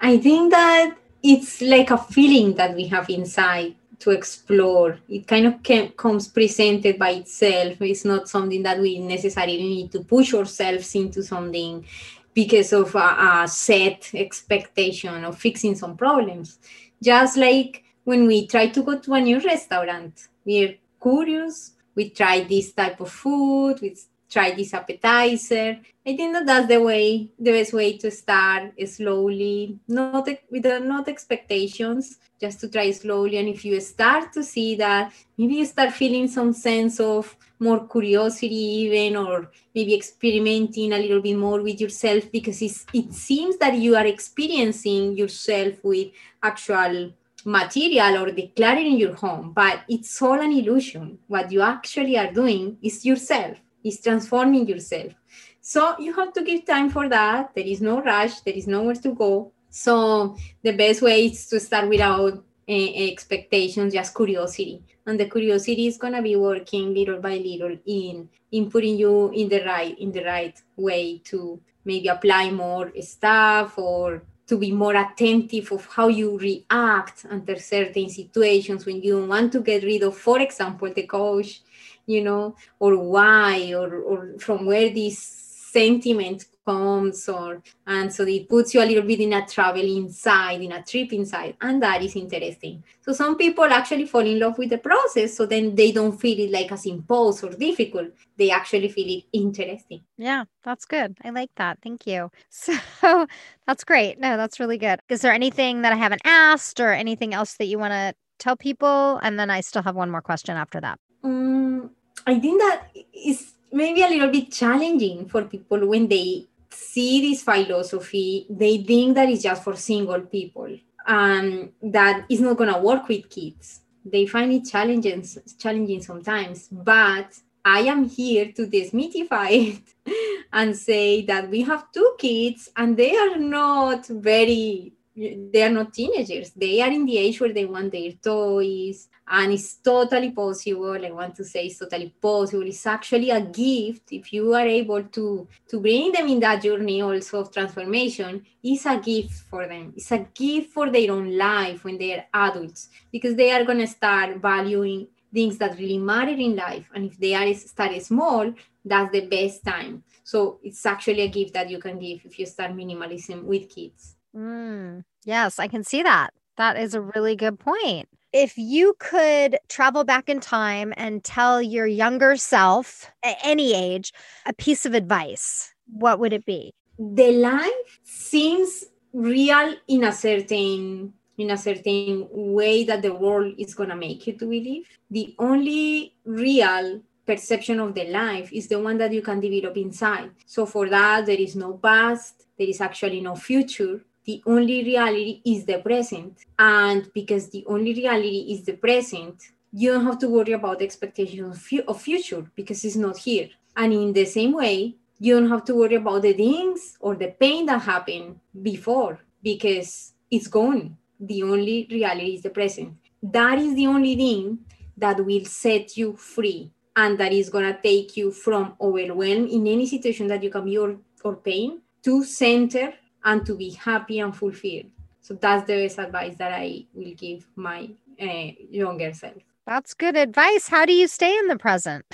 [0.01, 4.99] I think that it's like a feeling that we have inside to explore.
[5.07, 7.81] It kind of can, comes presented by itself.
[7.81, 11.85] It's not something that we necessarily need to push ourselves into something
[12.33, 16.59] because of a, a set expectation of fixing some problems.
[17.01, 21.73] Just like when we try to go to a new restaurant, we're curious.
[21.95, 23.79] We try this type of food.
[23.81, 23.95] We
[24.29, 25.79] try this appetizer.
[26.05, 31.07] I think that that's the way, the best way to start slowly, not with not
[31.07, 33.37] expectations, just to try slowly.
[33.37, 37.87] And if you start to see that, maybe you start feeling some sense of more
[37.87, 38.53] curiosity,
[38.83, 43.95] even, or maybe experimenting a little bit more with yourself, because it seems that you
[43.95, 46.09] are experiencing yourself with
[46.43, 47.13] actual
[47.45, 51.19] material or declaring in your home, but it's all an illusion.
[51.27, 55.13] What you actually are doing is yourself, is transforming yourself.
[55.61, 57.53] So you have to give time for that.
[57.55, 59.51] There is no rush, there is nowhere to go.
[59.69, 62.71] So the best way is to start without uh,
[63.11, 64.83] expectations, just curiosity.
[65.05, 69.49] And the curiosity is gonna be working little by little in in putting you in
[69.49, 74.95] the right in the right way to maybe apply more stuff or to be more
[74.95, 80.15] attentive of how you react under certain situations when you want to get rid of,
[80.15, 81.61] for example, the coach,
[82.05, 85.44] you know, or why, or, or from where this
[85.75, 90.61] sentiment comes or and so it puts you a little bit in a travel inside
[90.61, 92.83] in a trip inside and that is interesting.
[93.01, 96.39] So some people actually fall in love with the process so then they don't feel
[96.39, 98.09] it like as imposed or difficult.
[98.37, 100.01] They actually feel it interesting.
[100.17, 101.17] Yeah that's good.
[101.23, 101.79] I like that.
[101.83, 102.31] Thank you.
[102.49, 103.27] So
[103.67, 104.19] that's great.
[104.19, 104.99] No that's really good.
[105.09, 108.55] Is there anything that i haven't asked or anything else that you want to tell
[108.55, 109.19] people?
[109.21, 110.97] And then i still have one more question after that.
[111.23, 111.91] Um,
[112.27, 117.43] i think that is maybe a little bit challenging for people when they see this
[117.43, 122.79] philosophy, they think that it's just for single people and that it's not going to
[122.79, 123.81] work with kids.
[124.05, 125.25] They find it challenging,
[125.59, 129.49] challenging sometimes, but I am here to demystify
[130.05, 130.15] it
[130.53, 135.93] and say that we have two kids and they are not very they are not
[135.93, 136.51] teenagers.
[136.51, 141.03] They are in the age where they want their toys, and it's totally possible.
[141.03, 142.63] I want to say it's totally possible.
[142.63, 147.01] It's actually a gift if you are able to to bring them in that journey
[147.01, 148.45] also of transformation.
[148.63, 149.93] It's a gift for them.
[149.95, 153.87] It's a gift for their own life when they are adults because they are gonna
[153.87, 156.89] start valuing things that really matter in life.
[156.93, 158.53] And if they are start small,
[158.83, 160.03] that's the best time.
[160.23, 164.15] So it's actually a gift that you can give if you start minimalism with kids.
[164.35, 166.33] Mm, yes, I can see that.
[166.57, 168.07] That is a really good point.
[168.37, 174.11] If you could travel back in time and tell your younger self at any age
[174.45, 176.73] a piece of advice, what would it be?
[176.99, 178.83] The life seems
[179.13, 184.27] real in a certain in a certain way that the world is going to make
[184.27, 184.85] you to believe.
[185.09, 190.31] The only real perception of the life is the one that you can develop inside.
[190.45, 195.41] So for that, there is no past, there is actually no future the only reality
[195.45, 196.45] is the present.
[196.57, 200.85] And because the only reality is the present, you don't have to worry about the
[200.85, 203.49] expectations of future because it's not here.
[203.77, 207.35] And in the same way, you don't have to worry about the things or the
[207.39, 210.97] pain that happened before because it's gone.
[211.19, 212.95] The only reality is the present.
[213.21, 214.59] That is the only thing
[214.97, 219.67] that will set you free and that is going to take you from overwhelm in
[219.67, 222.93] any situation that you can be or, or pain to center
[223.25, 224.85] and to be happy and fulfilled.
[225.21, 227.89] So that's the best advice that I will give my
[228.21, 229.41] uh, younger self.
[229.65, 230.67] That's good advice.
[230.67, 232.05] How do you stay in the present?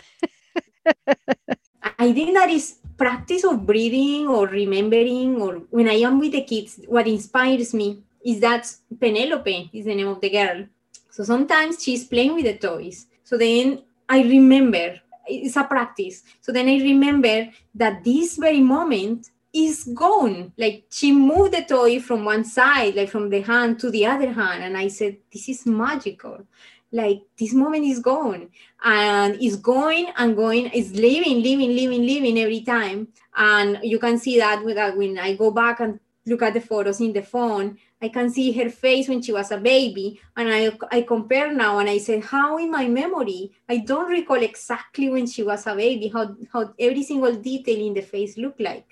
[1.99, 6.43] I think that is practice of breathing or remembering or when I am with the
[6.43, 10.65] kids, what inspires me is that Penelope is the name of the girl.
[11.09, 13.07] So sometimes she's playing with the toys.
[13.23, 16.23] So then I remember it's a practice.
[16.39, 20.53] So then I remember that this very moment is gone.
[20.57, 24.31] Like she moved the toy from one side, like from the hand to the other
[24.31, 24.63] hand.
[24.63, 26.45] And I said, This is magical.
[26.93, 28.49] Like this moment is gone
[28.83, 33.07] and it's going and going, it's living, living, living, living every time.
[33.35, 36.61] And you can see that with that when I go back and look at the
[36.61, 40.19] photos in the phone, I can see her face when she was a baby.
[40.35, 44.41] And I, I compare now and I say, how in my memory, I don't recall
[44.41, 48.59] exactly when she was a baby, how, how every single detail in the face looked
[48.59, 48.85] like.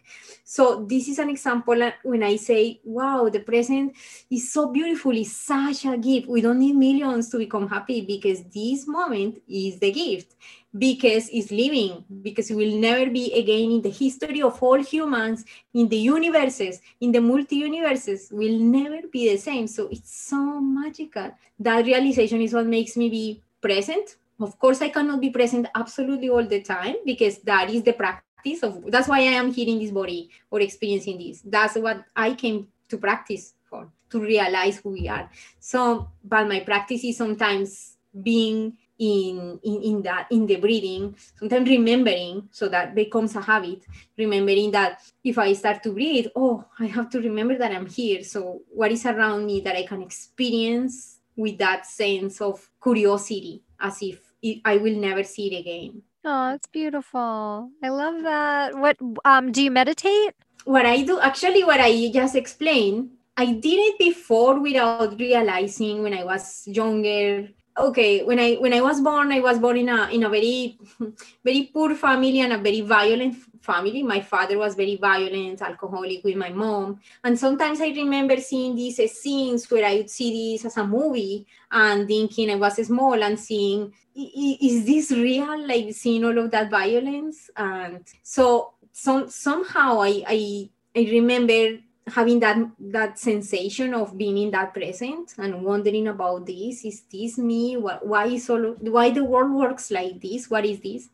[0.43, 3.95] So this is an example when I say, wow, the present
[4.31, 6.27] is so beautiful, it's such a gift.
[6.27, 10.35] We don't need millions to become happy because this moment is the gift
[10.77, 15.45] because it's living, because it will never be again in the history of all humans,
[15.73, 19.67] in the universes, in the multi universes, will never be the same.
[19.67, 21.31] So it's so magical.
[21.59, 24.17] That realization is what makes me be present.
[24.39, 28.63] Of course, I cannot be present absolutely all the time because that is the practice
[28.63, 31.41] of that's why I am here in this body or experiencing this.
[31.43, 35.29] That's what I came to practice for, to realize who we are.
[35.59, 41.69] So, but my practice is sometimes being in, in, in that in the breathing sometimes
[41.69, 43.85] remembering so that becomes a habit
[44.17, 48.23] remembering that if i start to breathe oh i have to remember that i'm here.
[48.23, 54.01] So what is around me that i can experience with that sense of curiosity as
[54.01, 56.01] if it, i will never see it again?
[56.25, 57.69] Oh it's beautiful.
[57.81, 58.75] I love that.
[58.75, 60.35] What um do you meditate?
[60.65, 66.13] What i do actually what i just explained i did it before without realizing when
[66.13, 67.47] i was younger
[67.79, 70.77] okay when i when i was born i was born in a in a very
[71.43, 74.01] very poor family and a very violent family.
[74.03, 76.99] My father was very violent alcoholic with my mom.
[77.23, 81.45] And sometimes i remember seeing these scenes where i would see this as a movie
[81.71, 85.67] and thinking i was small and seeing is this real?
[85.67, 87.49] Like seeing all of that violence.
[87.55, 91.77] And so some somehow i i i remember
[92.09, 97.37] having that that sensation of being in that present and wondering about this is this
[97.37, 97.75] me?
[97.75, 100.49] Why is all why the world works like this?
[100.49, 101.09] What is this?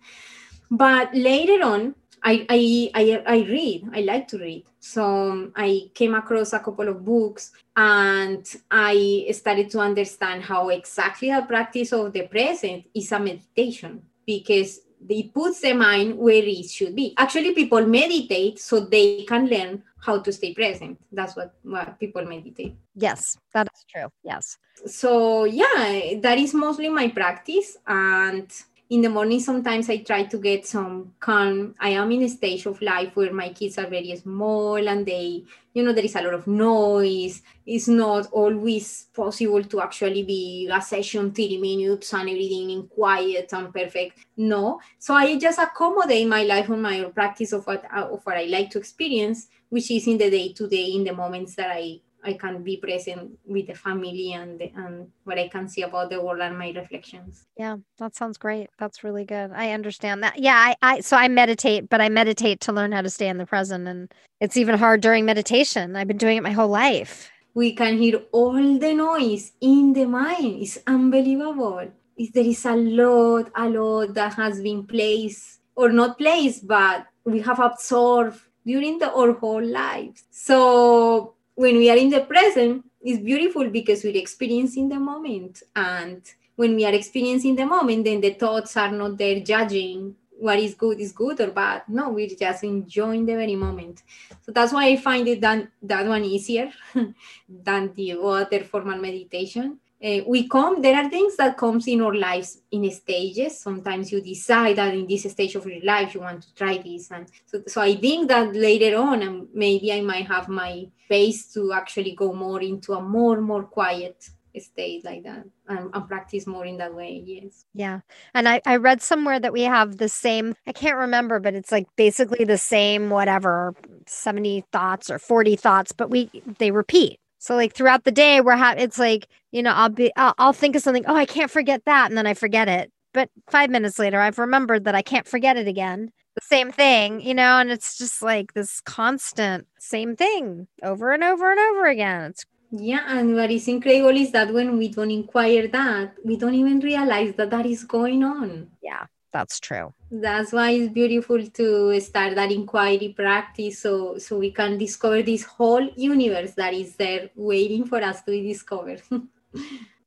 [0.72, 4.66] But later on I, I, I, I read, I like to read.
[4.80, 10.70] So um, I came across a couple of books and I started to understand how
[10.70, 14.80] exactly the practice of the present is a meditation because
[15.10, 17.14] it puts the mind where it should be.
[17.18, 21.00] Actually, people meditate so they can learn how to stay present.
[21.12, 22.76] That's what, what people meditate.
[22.96, 24.10] Yes, that is true.
[24.24, 24.58] Yes.
[24.86, 27.78] So, yeah, that is mostly my practice.
[27.88, 28.52] And
[28.90, 31.74] in the morning sometimes i try to get some calm.
[31.80, 35.44] I am in a stage of life where my kids are very small and they
[35.74, 37.42] you know there is a lot of noise.
[37.66, 43.52] It's not always possible to actually be a session 30 minutes and everything in quiet
[43.54, 44.20] and perfect.
[44.38, 44.80] No.
[45.00, 48.70] So i just accommodate my life on my practice of what of what i like
[48.72, 52.34] to experience which is in the day to day in the moments that i I
[52.34, 56.22] can be present with the family and the, and what I can see about the
[56.22, 57.46] world and my reflections.
[57.58, 58.70] Yeah, that sounds great.
[58.80, 59.52] That's really good.
[59.54, 60.40] I understand that.
[60.40, 63.38] Yeah, I, I so I meditate, but I meditate to learn how to stay in
[63.38, 65.96] the present, and it's even hard during meditation.
[65.96, 67.30] I've been doing it my whole life.
[67.54, 70.62] We can hear all the noise in the mind.
[70.62, 71.90] It's unbelievable.
[72.18, 77.42] There is a lot, a lot that has been placed or not placed, but we
[77.42, 80.24] have absorbed during the, our whole lives.
[80.32, 85.64] So when we are in the present, it's beautiful because we're experiencing the moment.
[85.76, 86.22] And
[86.56, 90.74] when we are experiencing the moment, then the thoughts are not there judging what is
[90.76, 91.84] good is good or bad.
[91.88, 94.04] No, we're just enjoying the very moment.
[94.42, 96.72] So that's why I find it that, that one easier
[97.50, 102.14] than the other formal meditation uh, we come there are things that comes in our
[102.14, 103.60] lives in stages.
[103.60, 107.12] Sometimes you decide that in this stage of your life you want to try this
[107.12, 111.52] and so, so i think that later on um, maybe i might have my space
[111.54, 116.48] to actually go more into a more more quiet state like that and, and, practice
[116.48, 117.66] more in that way yes.
[117.74, 118.00] Yeah.
[118.34, 121.72] And I, I read somewhere that we have the same i can't remember but it's
[121.72, 123.76] like basically the same whatever
[124.08, 128.56] 70 thoughts or 40 thoughts but we they repeat so like throughout the day, we're
[128.56, 131.06] ha- it's like you know I'll be I'll, I'll think of something.
[131.06, 132.92] Oh, I can't forget that, and then I forget it.
[133.14, 136.12] But five minutes later, I've remembered that I can't forget it again.
[136.34, 141.24] The same thing, you know, and it's just like this constant same thing over and
[141.24, 142.32] over and over again.
[142.32, 146.56] It's yeah, and what is incredible is that when we don't inquire that, we don't
[146.56, 148.72] even realize that that is going on.
[148.82, 149.06] Yeah
[149.36, 149.94] that's true.
[150.10, 155.44] That's why it's beautiful to start that inquiry practice so so we can discover this
[155.44, 159.02] whole universe that is there waiting for us to be discovered.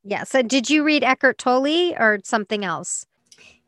[0.03, 3.05] Yeah so did you read eckhart tolle or something else?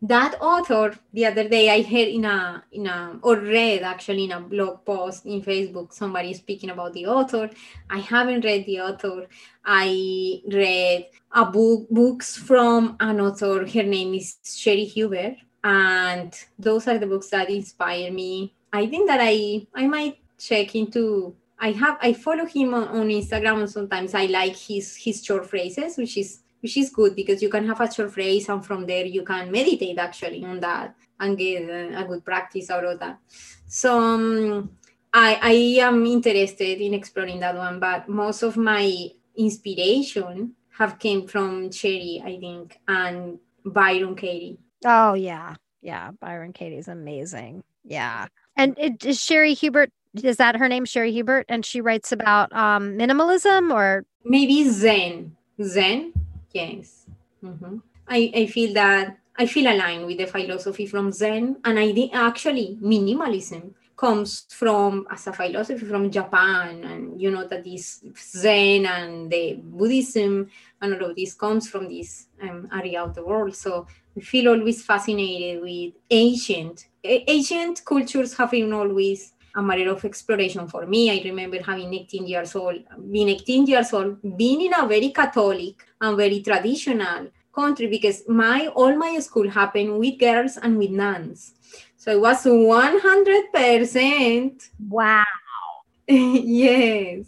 [0.02, 4.32] That author the other day i heard in a in a or read actually in
[4.38, 7.50] a blog post in facebook somebody speaking about the author.
[7.98, 9.28] I haven't read the author.
[9.66, 11.08] I read
[11.44, 13.56] a book books from an author.
[13.78, 19.08] Her name is Cheri Huber and those are the books that inspire me i think
[19.08, 23.70] that i i might check into I have I follow him on, on Instagram and
[23.70, 27.68] sometimes I like his his short phrases, which is which is good because you can
[27.68, 31.62] have a short phrase and from there you can meditate actually on that and get
[31.62, 33.20] a, good practice out of that.
[33.68, 34.72] So um,
[35.14, 35.54] I, I
[35.88, 42.22] am interested in exploring that one, but most of my inspiration have came from Cheri,
[42.26, 44.58] I think, and Byron Katie.
[44.86, 46.12] Oh yeah, yeah.
[46.20, 47.64] Byron Katie's amazing.
[47.84, 49.92] Yeah, and it, is Cheri Hubert.
[50.14, 51.46] Is that her name, Cheri Hubert?
[51.48, 55.36] And she writes about um, minimalism or maybe Zen.
[55.62, 56.14] Zen,
[56.52, 57.06] yes.
[57.44, 57.78] Mm-hmm.
[58.08, 62.14] I I feel that I feel aligned with the philosophy from Zen, and I think
[62.14, 68.88] actually minimalism comes from as a philosophy from Japan, and you know that this Zen
[68.88, 70.50] and the Buddhism
[70.82, 73.56] and all of this comes from this um, area of the world.
[73.56, 73.86] So
[74.16, 80.68] we feel always fascinated with ancient ancient cultures have been always a matter of exploration
[80.68, 81.12] for me.
[81.12, 82.80] I remember having 18 years old,
[83.12, 88.68] being 18 years old, being in a very Catholic and very traditional country because my
[88.68, 91.54] all my school happened with girls and with nuns.
[92.02, 94.70] So it was 100%.
[94.90, 95.24] Wow.
[96.08, 97.28] yes.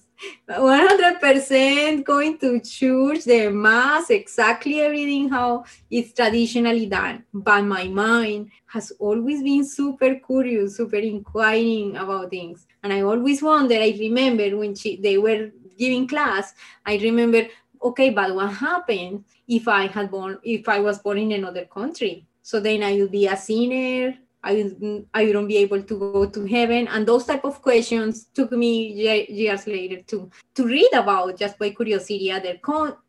[0.50, 7.24] 100% going to church, the mass, exactly everything how it's traditionally done.
[7.32, 12.66] But my mind has always been super curious, super inquiring about things.
[12.82, 17.44] And I always wonder, I remember when she, they were giving class, I remember,
[17.80, 22.26] okay, but what happened if I had born, if I was born in another country?
[22.42, 24.72] So then I would be a sinner I,
[25.14, 26.88] I wouldn't be able to go to heaven.
[26.88, 28.88] And those type of questions took me
[29.30, 32.60] years later to, to read about just by curiosity other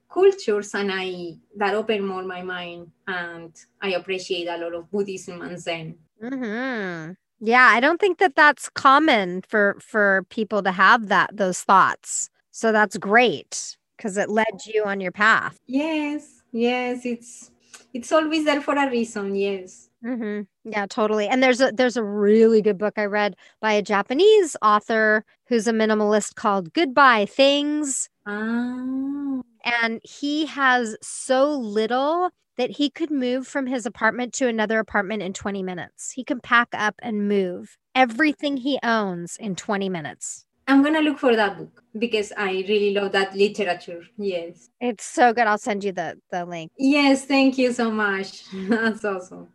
[0.08, 0.74] cultures.
[0.74, 5.60] And I that opened more my mind and I appreciate a lot of Buddhism and
[5.60, 5.96] Zen.
[6.22, 7.12] Mm-hmm.
[7.40, 12.30] Yeah, I don't think that that's common for for people to have that those thoughts.
[12.52, 15.58] So that's great because it led you on your path.
[15.66, 17.50] Yes, yes, it's
[17.92, 19.34] it's always there for a reason.
[19.34, 19.83] Yes.
[20.04, 20.70] Mm-hmm.
[20.70, 21.28] Yeah, totally.
[21.28, 25.66] And there's a there's a really good book I read by a Japanese author who's
[25.66, 28.10] a minimalist called Goodbye Things.
[28.26, 29.42] Oh.
[29.64, 35.22] And he has so little that he could move from his apartment to another apartment
[35.22, 36.12] in 20 minutes.
[36.12, 40.44] He can pack up and move everything he owns in 20 minutes.
[40.68, 44.02] I'm gonna look for that book because I really love that literature.
[44.16, 44.70] Yes.
[44.80, 45.46] It's so good.
[45.46, 46.72] I'll send you the the link.
[46.76, 48.44] Yes, thank you so much.
[48.68, 49.53] That's awesome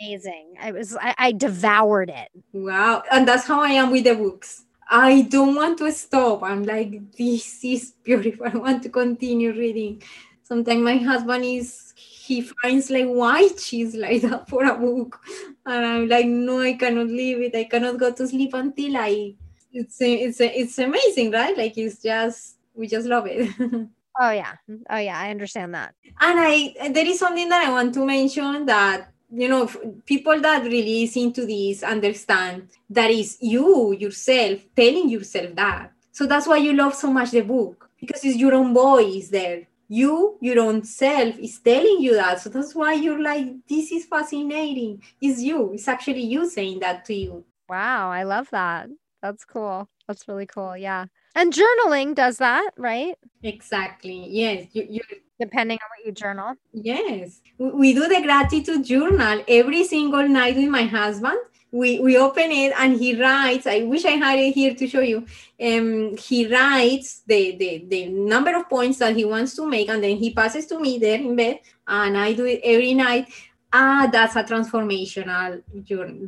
[0.00, 0.54] amazing.
[0.60, 2.28] I was I, I devoured it.
[2.52, 3.02] Wow.
[3.10, 4.64] And that's how I am with the books.
[4.88, 6.42] I don't want to stop.
[6.42, 8.46] I'm like, this is beautiful.
[8.52, 10.02] I want to continue reading.
[10.42, 15.20] Sometimes my husband is he finds like why she's like that for a book.
[15.66, 17.54] And I'm like, no, I cannot leave it.
[17.54, 19.34] I cannot go to sleep until I
[19.72, 21.56] it's it's it's amazing, right?
[21.56, 23.50] Like it's just we just love it.
[24.20, 24.54] oh yeah.
[24.90, 25.94] Oh yeah, I understand that.
[26.20, 29.66] And I there is something that I want to mention that you know
[30.06, 35.92] people that really is into this understand that is you yourself telling yourself that.
[36.12, 39.66] So that's why you love so much the book because it's your own voice there.
[39.88, 42.40] You your own self is telling you that.
[42.40, 45.02] So that's why you're like this is fascinating.
[45.20, 45.72] It's you.
[45.72, 47.44] It's actually you saying that to you.
[47.68, 48.88] Wow i love that.
[49.22, 49.88] That's cool.
[50.06, 51.06] That's really cool yeah.
[51.34, 53.16] And journaling does that right?
[53.42, 54.28] Exactly.
[54.30, 55.00] Yes you, you
[55.40, 56.54] depending on what you journal.
[56.72, 61.38] Yes, we do the gratitude journal every single night with my husband.
[61.72, 63.66] We, we open it and he writes.
[63.66, 65.26] I wish I had it here to show you.
[65.60, 70.02] Um, he writes the, the, the number of points that he wants to make, and
[70.02, 73.26] then he passes to me there in bed, and I do it every night.
[73.72, 75.62] Ah, that's a transformational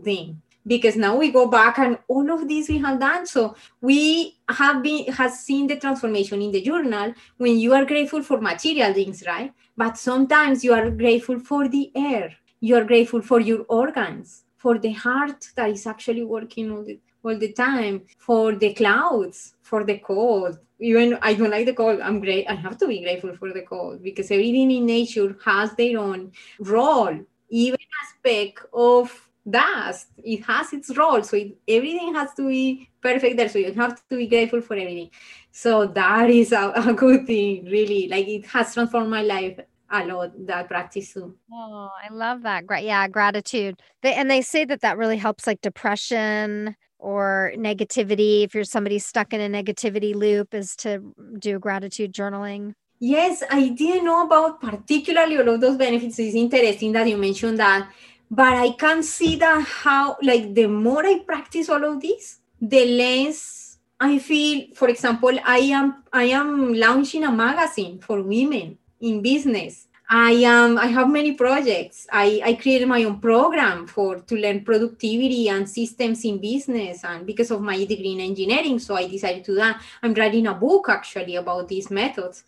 [0.03, 3.27] thing because now we go back and all of this we have done.
[3.27, 8.23] So we have been has seen the transformation in the journal when you are grateful
[8.23, 9.53] for material things right?
[9.77, 12.33] But sometimes you are grateful for the air.
[12.61, 16.99] You are grateful for your organs for the heart that is actually working all the,
[17.23, 20.59] all the time for the clouds for the cold.
[20.79, 22.01] Even i don't like the cold.
[22.01, 25.75] I'm great i have to be grateful for the cold because everything in nature has
[25.75, 27.19] their own role.
[27.49, 31.23] Even aspect of dust it has its role.
[31.23, 33.49] So it, everything has to be perfect there.
[33.49, 35.11] So you have to be grateful for everything.
[35.53, 38.09] So that is a, a good thing really.
[38.09, 41.37] Like it has transformed my life a lot that practice too.
[41.53, 42.67] Oh i love that.
[42.67, 43.81] Great yeah gratitude.
[44.03, 48.45] They, and they say that that really helps like depression or negativity.
[48.45, 51.01] If you're somebody stuck in a negativity loop is to
[51.39, 52.75] do gratitude journaling.
[52.99, 56.19] Yes i didn't know about particularly all of those benefits.
[56.19, 57.89] It's interesting that you mentioned that
[58.31, 62.85] but I can see that how, like, the more I practice all of this, the
[62.87, 63.67] less
[63.99, 69.89] I feel, for example, I am I am launching a magazine for women in business.
[70.09, 72.07] I am I have many projects.
[72.13, 77.27] I, I created my own program for to learn productivity and systems in business and
[77.27, 78.79] because of my degree in engineering.
[78.79, 79.81] So I decided to that.
[80.03, 82.45] I'm writing a book actually about these methods.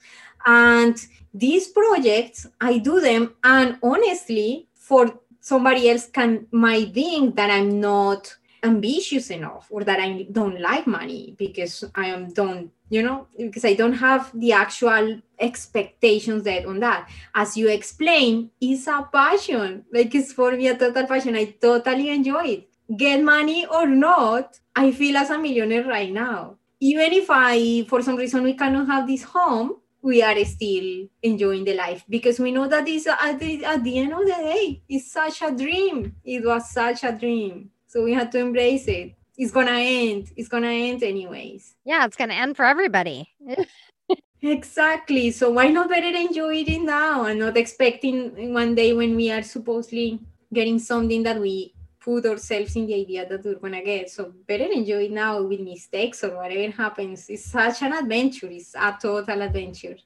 [0.47, 0.97] And
[1.33, 5.19] these projects, I do them and honestly for
[5.49, 10.87] somebody else can might think that I'm not ambitious enough or that I don't like
[10.87, 16.67] money because I am don't you know because I don't have the actual expectations that
[16.67, 17.09] on that.
[17.35, 19.85] As you explain is a passion.
[19.93, 21.35] Like it's for me a total passion.
[21.37, 22.69] I totally enjoy it.
[22.97, 26.57] Get money or not I feel as a millionaire right now.
[26.81, 31.65] Even if I for some reason we cannot have this home we are still enjoying
[31.65, 34.83] the life because we know that this at the, at the end of the day
[34.89, 39.15] it's such a dream it was such a dream so we had to embrace it.
[39.39, 40.31] It's gonna end.
[40.37, 41.75] It's gonna end anyways.
[41.85, 43.29] Yeah, it's gonna end for everybody.
[44.43, 45.31] exactly.
[45.31, 49.43] So why not better enjoy it now and not expecting one day when we are
[49.43, 50.21] supposedly
[50.53, 51.75] getting something that we
[52.09, 54.09] put ourselves in the idea that we're gonna get.
[54.09, 57.29] So better enjoy now with mistakes or whatever happens.
[57.29, 58.49] It's such an adventure.
[58.51, 59.97] It's a total adventure.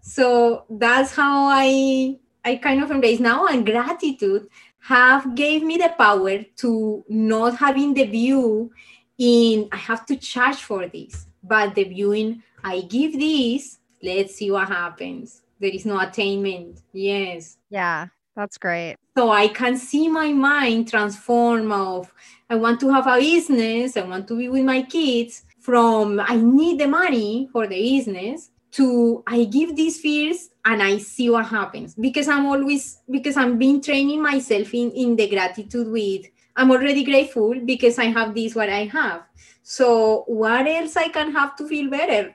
[0.00, 4.48] So that's how I I kind of embrace now and gratitude
[4.80, 8.72] have gave me the power to not having the view
[9.16, 14.50] in I have to charge for this, but the viewing I give this, let's see
[14.50, 15.42] what happens.
[15.60, 16.80] There is no attainment.
[16.92, 17.58] Yes.
[17.70, 18.96] Yeah, that's great.
[19.16, 22.12] So I can see my mind transform of
[22.48, 26.36] I want to have a business, I want to be with my kids from I
[26.36, 31.46] need the money for the business to I give these fears and I see what
[31.46, 36.26] happens because I'm always because I'm been training myself in in the gratitude with
[36.56, 39.22] I'm already grateful because I have this what I have.
[39.62, 42.34] So what else I can have to feel better?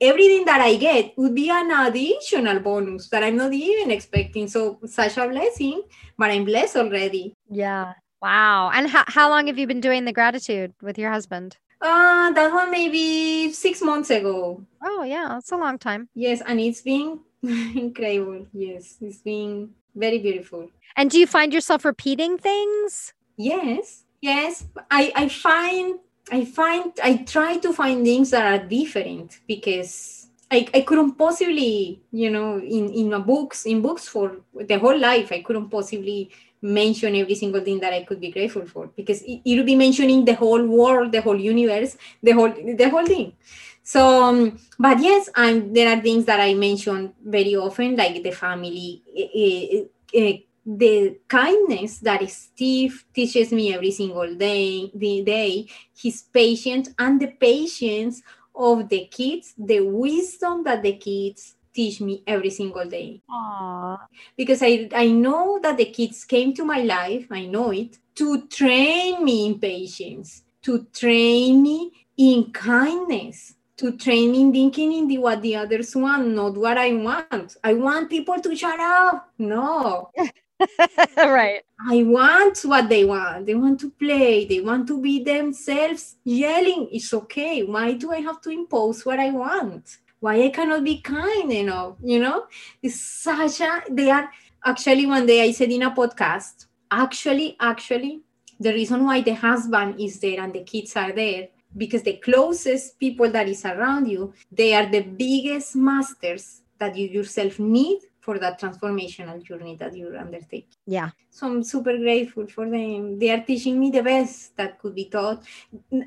[0.00, 4.48] Everything that I get would be an additional bonus that I'm not even expecting.
[4.48, 5.82] So such a blessing,
[6.18, 7.34] but I'm blessed already.
[7.50, 7.94] Yeah.
[8.22, 8.70] Wow.
[8.72, 11.56] And how, how long have you been doing the gratitude with your husband?
[11.80, 14.64] Uh, that one maybe six months ago.
[14.82, 16.08] Oh, yeah, it's a long time.
[16.14, 18.46] Yes, and it's been incredible.
[18.54, 20.70] Yes, it's been very beautiful.
[20.96, 23.12] And do you find yourself repeating things?
[23.36, 24.64] Yes, yes.
[24.90, 25.98] I, I find,
[26.30, 32.00] I find, I try to find things that are different because I, I couldn't possibly,
[32.12, 36.30] you know, in, in my books, in books for the whole life, I couldn't possibly
[36.62, 39.74] mention every single thing that I could be grateful for because it, it will be
[39.76, 43.34] mentioning the whole world, the whole universe, the whole the whole thing.
[43.82, 48.30] So, um, but yes, and there are things that I mention very often, like the
[48.30, 50.32] family, uh, uh,
[50.66, 57.28] the kindness that Steve teaches me every single day, the day, his patience and the
[57.28, 58.22] patience
[58.54, 63.20] of the kids, the wisdom that the kids teach me every single day.
[63.28, 63.98] Aww.
[64.36, 68.46] Because I, I know that the kids came to my life, I know it, to
[68.46, 75.08] train me in patience, to train me in kindness, to train me in thinking in
[75.08, 77.56] the, what the others want, not what I want.
[77.64, 79.30] I want people to shut up.
[79.36, 80.10] No.
[81.16, 81.62] right.
[81.88, 83.46] I want what they want.
[83.46, 84.44] They want to play.
[84.44, 86.88] They want to be themselves yelling.
[86.92, 87.62] It's okay.
[87.64, 89.98] Why do I have to impose what I want?
[90.24, 92.46] why I cannot be kind enough, you know?
[92.82, 94.30] It's such a, they are,
[94.64, 98.22] actually one day I said in a podcast, actually, actually,
[98.58, 102.98] the reason why the husband is there and the kids are there, because the closest
[102.98, 108.38] people that is around you, they are the biggest masters that you yourself need for
[108.38, 110.74] that transformational journey that you're undertaking.
[110.86, 111.10] Yeah.
[111.30, 113.18] So I'm super grateful for them.
[113.18, 115.42] They are teaching me the best that could be taught.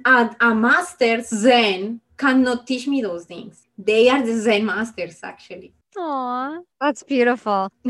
[0.03, 3.67] A, a master Zen cannot teach me those things.
[3.77, 5.73] They are the Zen masters, actually.
[5.95, 7.71] Aw, that's beautiful.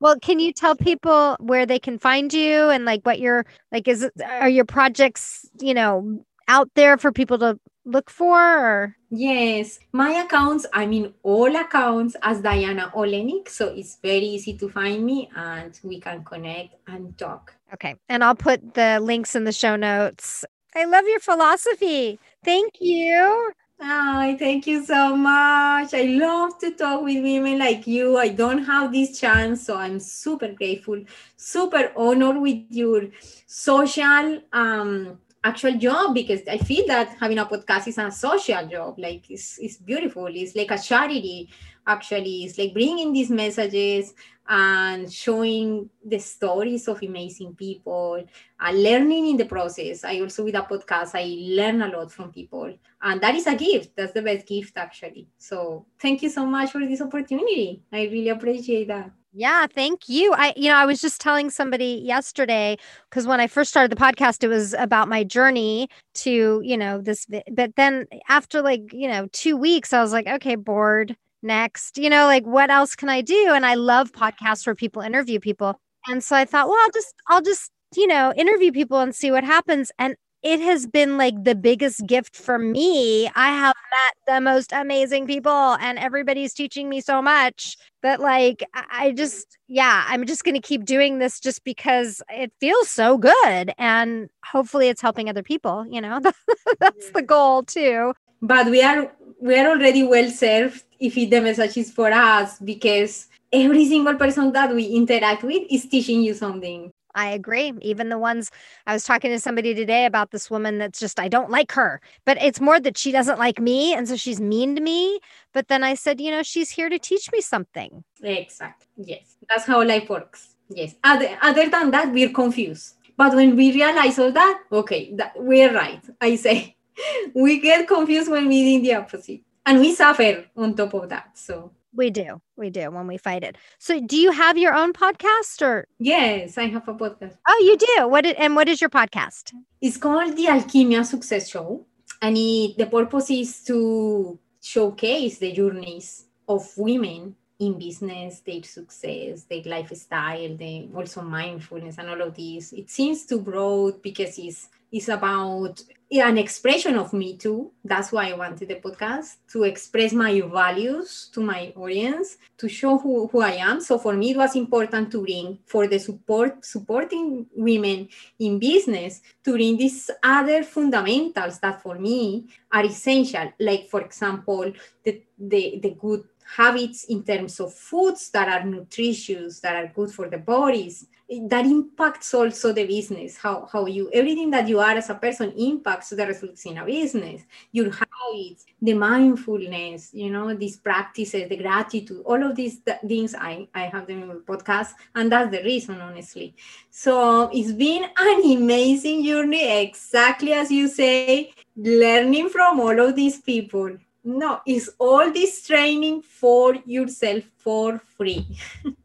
[0.00, 3.88] well, can you tell people where they can find you and like what your like
[3.88, 8.96] is it are your projects, you know, out there for people to look for or?
[9.10, 14.68] Yes, my accounts, I mean all accounts as Diana Olenik, so it's very easy to
[14.68, 17.54] find me and we can connect and talk.
[17.74, 17.96] Okay.
[18.08, 20.44] And I'll put the links in the show notes.
[20.74, 22.18] I love your philosophy.
[22.44, 23.52] Thank you.
[23.82, 25.94] Hi, thank you so much.
[25.94, 28.18] I love to talk with women like you.
[28.18, 31.02] I don't have this chance, so I'm super grateful,
[31.36, 33.04] super honored with your
[33.46, 38.98] social um actual job because I feel that having a podcast is a social job.
[38.98, 40.26] Like it's, it's beautiful.
[40.26, 41.50] It's like a charity.
[41.86, 44.14] actually It's like bringing these messages
[44.48, 48.22] and showing the stories of amazing people
[48.60, 50.04] and learning in the process.
[50.04, 52.74] I also, with a podcast, I learn a lot from people.
[53.00, 53.96] And that is a gift.
[53.96, 55.28] That's the best gift, actually.
[55.38, 57.82] So thank you so much for this opportunity.
[57.92, 59.10] I really appreciate that.
[59.32, 60.32] Yeah, thank you.
[60.34, 62.76] I, you know, I was just telling somebody yesterday
[63.08, 67.00] because when I first started the podcast, it was about my journey to, you know,
[67.00, 67.26] this.
[67.52, 72.10] But then after like, you know, two weeks, I was like, okay, bored next you
[72.10, 75.74] know like what else can i do and i love podcasts where people interview people
[76.06, 79.30] and so i thought well i'll just i'll just you know interview people and see
[79.30, 83.28] what happens and it has been like the biggest gift for me.
[83.34, 88.62] I have met the most amazing people and everybody's teaching me so much that like
[88.72, 93.18] i just yeah i'm just going to keep doing this just because it feels so
[93.18, 96.20] good and hopefully it's helping other people you know?
[96.80, 98.14] That's the goal too.
[98.40, 99.10] But we are
[99.40, 104.52] we are already well served if the message is for us because every single person
[104.52, 106.92] that we interact with is teaching you something.
[107.14, 107.72] I agree.
[107.82, 108.50] Even the ones
[108.86, 112.00] I was talking to somebody today about this woman that's just, I don't like her,
[112.24, 113.94] but it's more that she doesn't like me.
[113.94, 115.20] And so she's mean to me.
[115.52, 118.04] But then I said, you know, she's here to teach me something.
[118.22, 118.86] Exactly.
[118.96, 119.36] Yes.
[119.48, 120.56] That's how life works.
[120.68, 120.94] Yes.
[121.02, 122.94] Other, other than that, we're confused.
[123.16, 126.02] But when we realize all that, okay, that, we're right.
[126.20, 126.76] I say
[127.34, 131.30] we get confused when we do the opposite and we suffer on top of that
[131.34, 133.56] so we do we do when we fight it.
[133.78, 135.86] So do you have your own podcast or?
[135.98, 137.36] Yes i have a podcast.
[137.46, 138.08] Oh you do?
[138.08, 139.52] What is, and what is your podcast?
[139.80, 141.86] It's called the alchemia success show
[142.22, 149.44] and it, the purpose is to showcase the journeys of women in business, their success,
[149.44, 152.72] their lifestyle, the also mindfulness and all of this.
[152.72, 155.82] It seems too broad because it's it's about
[156.12, 157.70] an expression of me too.
[157.84, 162.98] That's why I wanted the podcast to express my values to my audience, to show
[162.98, 163.80] who, who I am.
[163.80, 168.08] So for me, it was important to bring for the support supporting women
[168.40, 173.52] in business to bring these other fundamentals that for me are essential.
[173.60, 174.72] Like for example,
[175.04, 176.24] the the, the good
[176.56, 181.06] habits in terms of foods that are nutritious, that are good for the bodies.
[181.42, 185.52] That impacts also the business, how, how you, everything that you are as a person
[185.52, 191.56] impacts the results in a business, your habits, the mindfulness, you know, these practices, the
[191.56, 194.90] gratitude, all of these things I, I have them in my podcast.
[195.14, 196.54] And that's the reason, honestly.
[196.90, 203.40] So it's been an amazing journey, exactly as you say, learning from all of these
[203.40, 208.46] people no it's all this training for yourself for free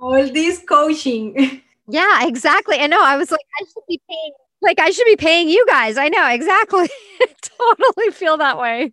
[0.00, 1.62] all this coaching.
[1.92, 2.78] Yeah exactly.
[2.78, 3.02] I know.
[3.02, 4.32] I was like i should be paying
[4.62, 5.96] like i should be paying you guys.
[5.96, 6.88] I know exactly.
[7.58, 8.92] Totally feel that way.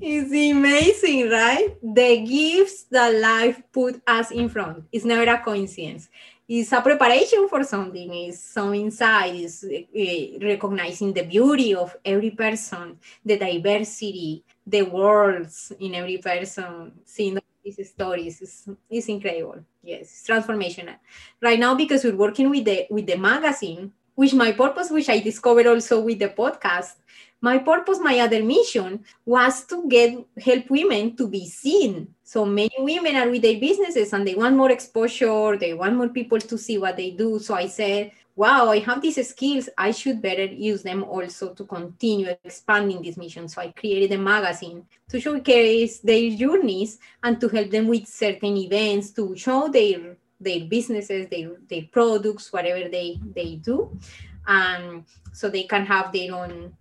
[0.00, 1.76] It's amazing right?
[1.82, 4.84] The gifts that life put us in front.
[4.90, 6.08] It's never a coincidence.
[6.48, 8.08] It's a preparation for something.
[8.14, 15.72] It's some insight is uh, recognizing the beauty of every person the diversity the worlds
[15.78, 20.96] in every person seeing these stories is, is incredible yes it's transformational
[21.42, 25.18] right now because we're working with the with the magazine which my purpose which i
[25.18, 26.94] discovered also with the podcast
[27.40, 32.14] my purpose, my other mission was to get help women to be seen.
[32.24, 36.08] So many women are with their businesses and they want more exposure, they want more
[36.08, 37.38] people to see what they do.
[37.38, 39.68] So I said, wow, I have these skills.
[39.76, 43.48] I should better use them also to continue expanding this mission.
[43.48, 48.56] So I created a magazine to showcase their journeys and to help them with certain
[48.56, 53.98] events to show their their businesses, their, their products, whatever they, they do.
[54.46, 56.72] And so they can have their own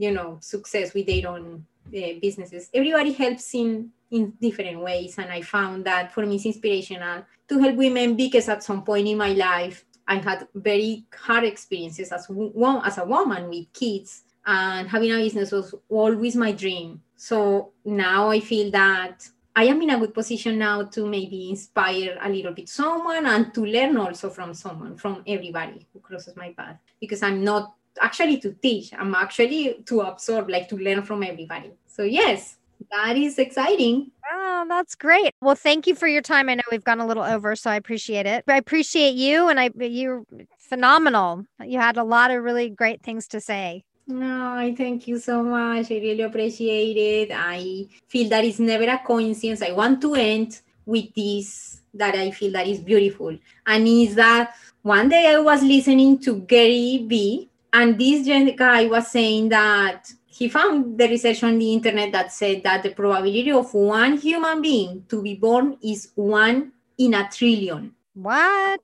[0.00, 5.30] you know success with their own uh, businesses everybody helps in in different ways and
[5.30, 9.18] i found that for me it's inspirational to help women because at some point in
[9.18, 14.88] my life i had very hard experiences as one as a woman with kids and
[14.88, 17.00] having a business was always my dream.
[17.16, 22.16] So now i feel that I am in a good position now to maybe inspire
[22.22, 26.54] a little bit someone and to learn also from someone, from everybody who crosses my
[26.56, 31.22] path, because I'm not actually to teach i'm actually to absorb like to learn from
[31.22, 31.72] everybody.
[31.86, 32.56] So yes
[32.90, 36.84] that is exciting oh that's great well thank you for your time i know we've
[36.84, 40.24] gone a little over so i appreciate it i appreciate you and i you're
[40.58, 45.20] phenomenal you had a lot of really great things to say no, I thank you
[45.20, 45.92] so much.
[45.92, 47.32] I really appreciate it.
[47.32, 49.62] I feel that it's never a coincidence.
[49.62, 53.36] I want to end with this that I feel that is beautiful.
[53.66, 58.26] And is that one day I was listening to Gary Vee and this
[58.56, 62.92] guy was saying that he found the research on the internet that said that the
[62.92, 67.94] probability of one human being to be born is one in a trillion.
[68.14, 68.80] What?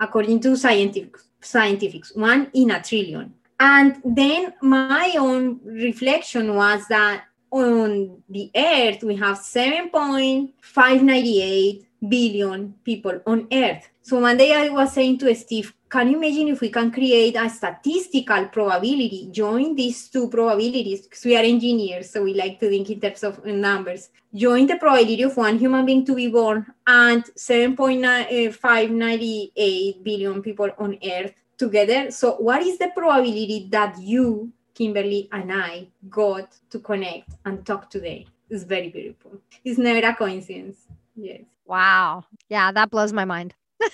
[0.00, 3.34] According to scientific scientifics, one in a trillion.
[3.60, 13.20] And then my own reflection was that on the earth we have 7.598 billion people
[13.26, 13.88] on earth.
[14.02, 17.36] So one day I was saying to Steve, can you imagine if we can create
[17.36, 22.68] a statistical probability, join these two probabilities, because we are engineers, so we like to
[22.68, 24.10] think in terms of numbers.
[24.34, 30.98] Join the probability of one human being to be born and 7.598 billion people on
[31.04, 32.10] earth together.
[32.10, 37.88] So what is the probability that you, Kimberly, and I got to connect and talk
[37.88, 38.26] today?
[38.50, 39.40] It's very beautiful.
[39.64, 40.86] It's never a coincidence.
[41.14, 41.44] Yes.
[41.66, 42.24] Wow.
[42.48, 43.54] Yeah, that blows my mind.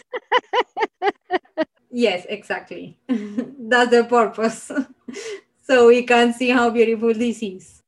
[1.91, 2.99] yes, exactly.
[3.09, 4.71] That's the purpose.
[5.63, 7.83] so we can see how beautiful this is.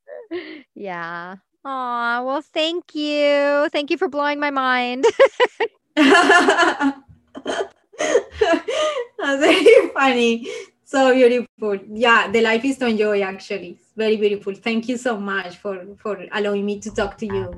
[0.75, 1.35] Yeah.
[1.65, 3.69] Aw, well, thank you.
[3.71, 5.05] Thank you for blowing my mind.
[5.95, 6.97] That's
[9.39, 10.47] very funny.
[10.83, 11.79] So beautiful.
[11.93, 13.77] Yeah, the life is to enjoy actually.
[13.79, 14.53] It's very beautiful.
[14.53, 17.53] Thank you so much for for allowing me to talk to you.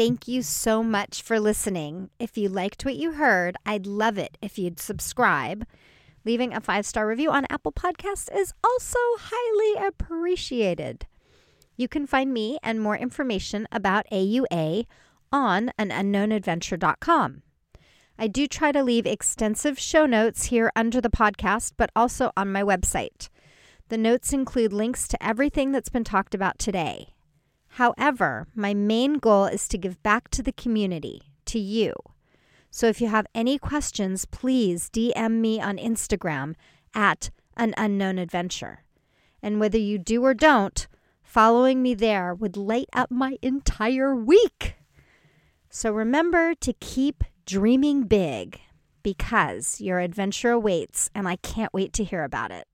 [0.00, 2.08] Thank you so much for listening.
[2.18, 5.66] If you liked what you heard, I'd love it if you'd subscribe.
[6.24, 11.06] Leaving a five star review on Apple Podcasts is also highly appreciated.
[11.76, 14.86] You can find me and more information about AUA
[15.30, 17.42] on anunknownadventure.com.
[18.18, 22.50] I do try to leave extensive show notes here under the podcast, but also on
[22.50, 23.28] my website.
[23.90, 27.12] The notes include links to everything that's been talked about today.
[27.74, 31.94] However, my main goal is to give back to the community, to you.
[32.70, 36.54] So if you have any questions, please DM me on Instagram
[36.94, 38.84] at an unknown adventure.
[39.42, 40.86] And whether you do or don't,
[41.22, 44.76] following me there would light up my entire week.
[45.68, 48.60] So remember to keep dreaming big
[49.02, 52.66] because your adventure awaits, and I can't wait to hear about it.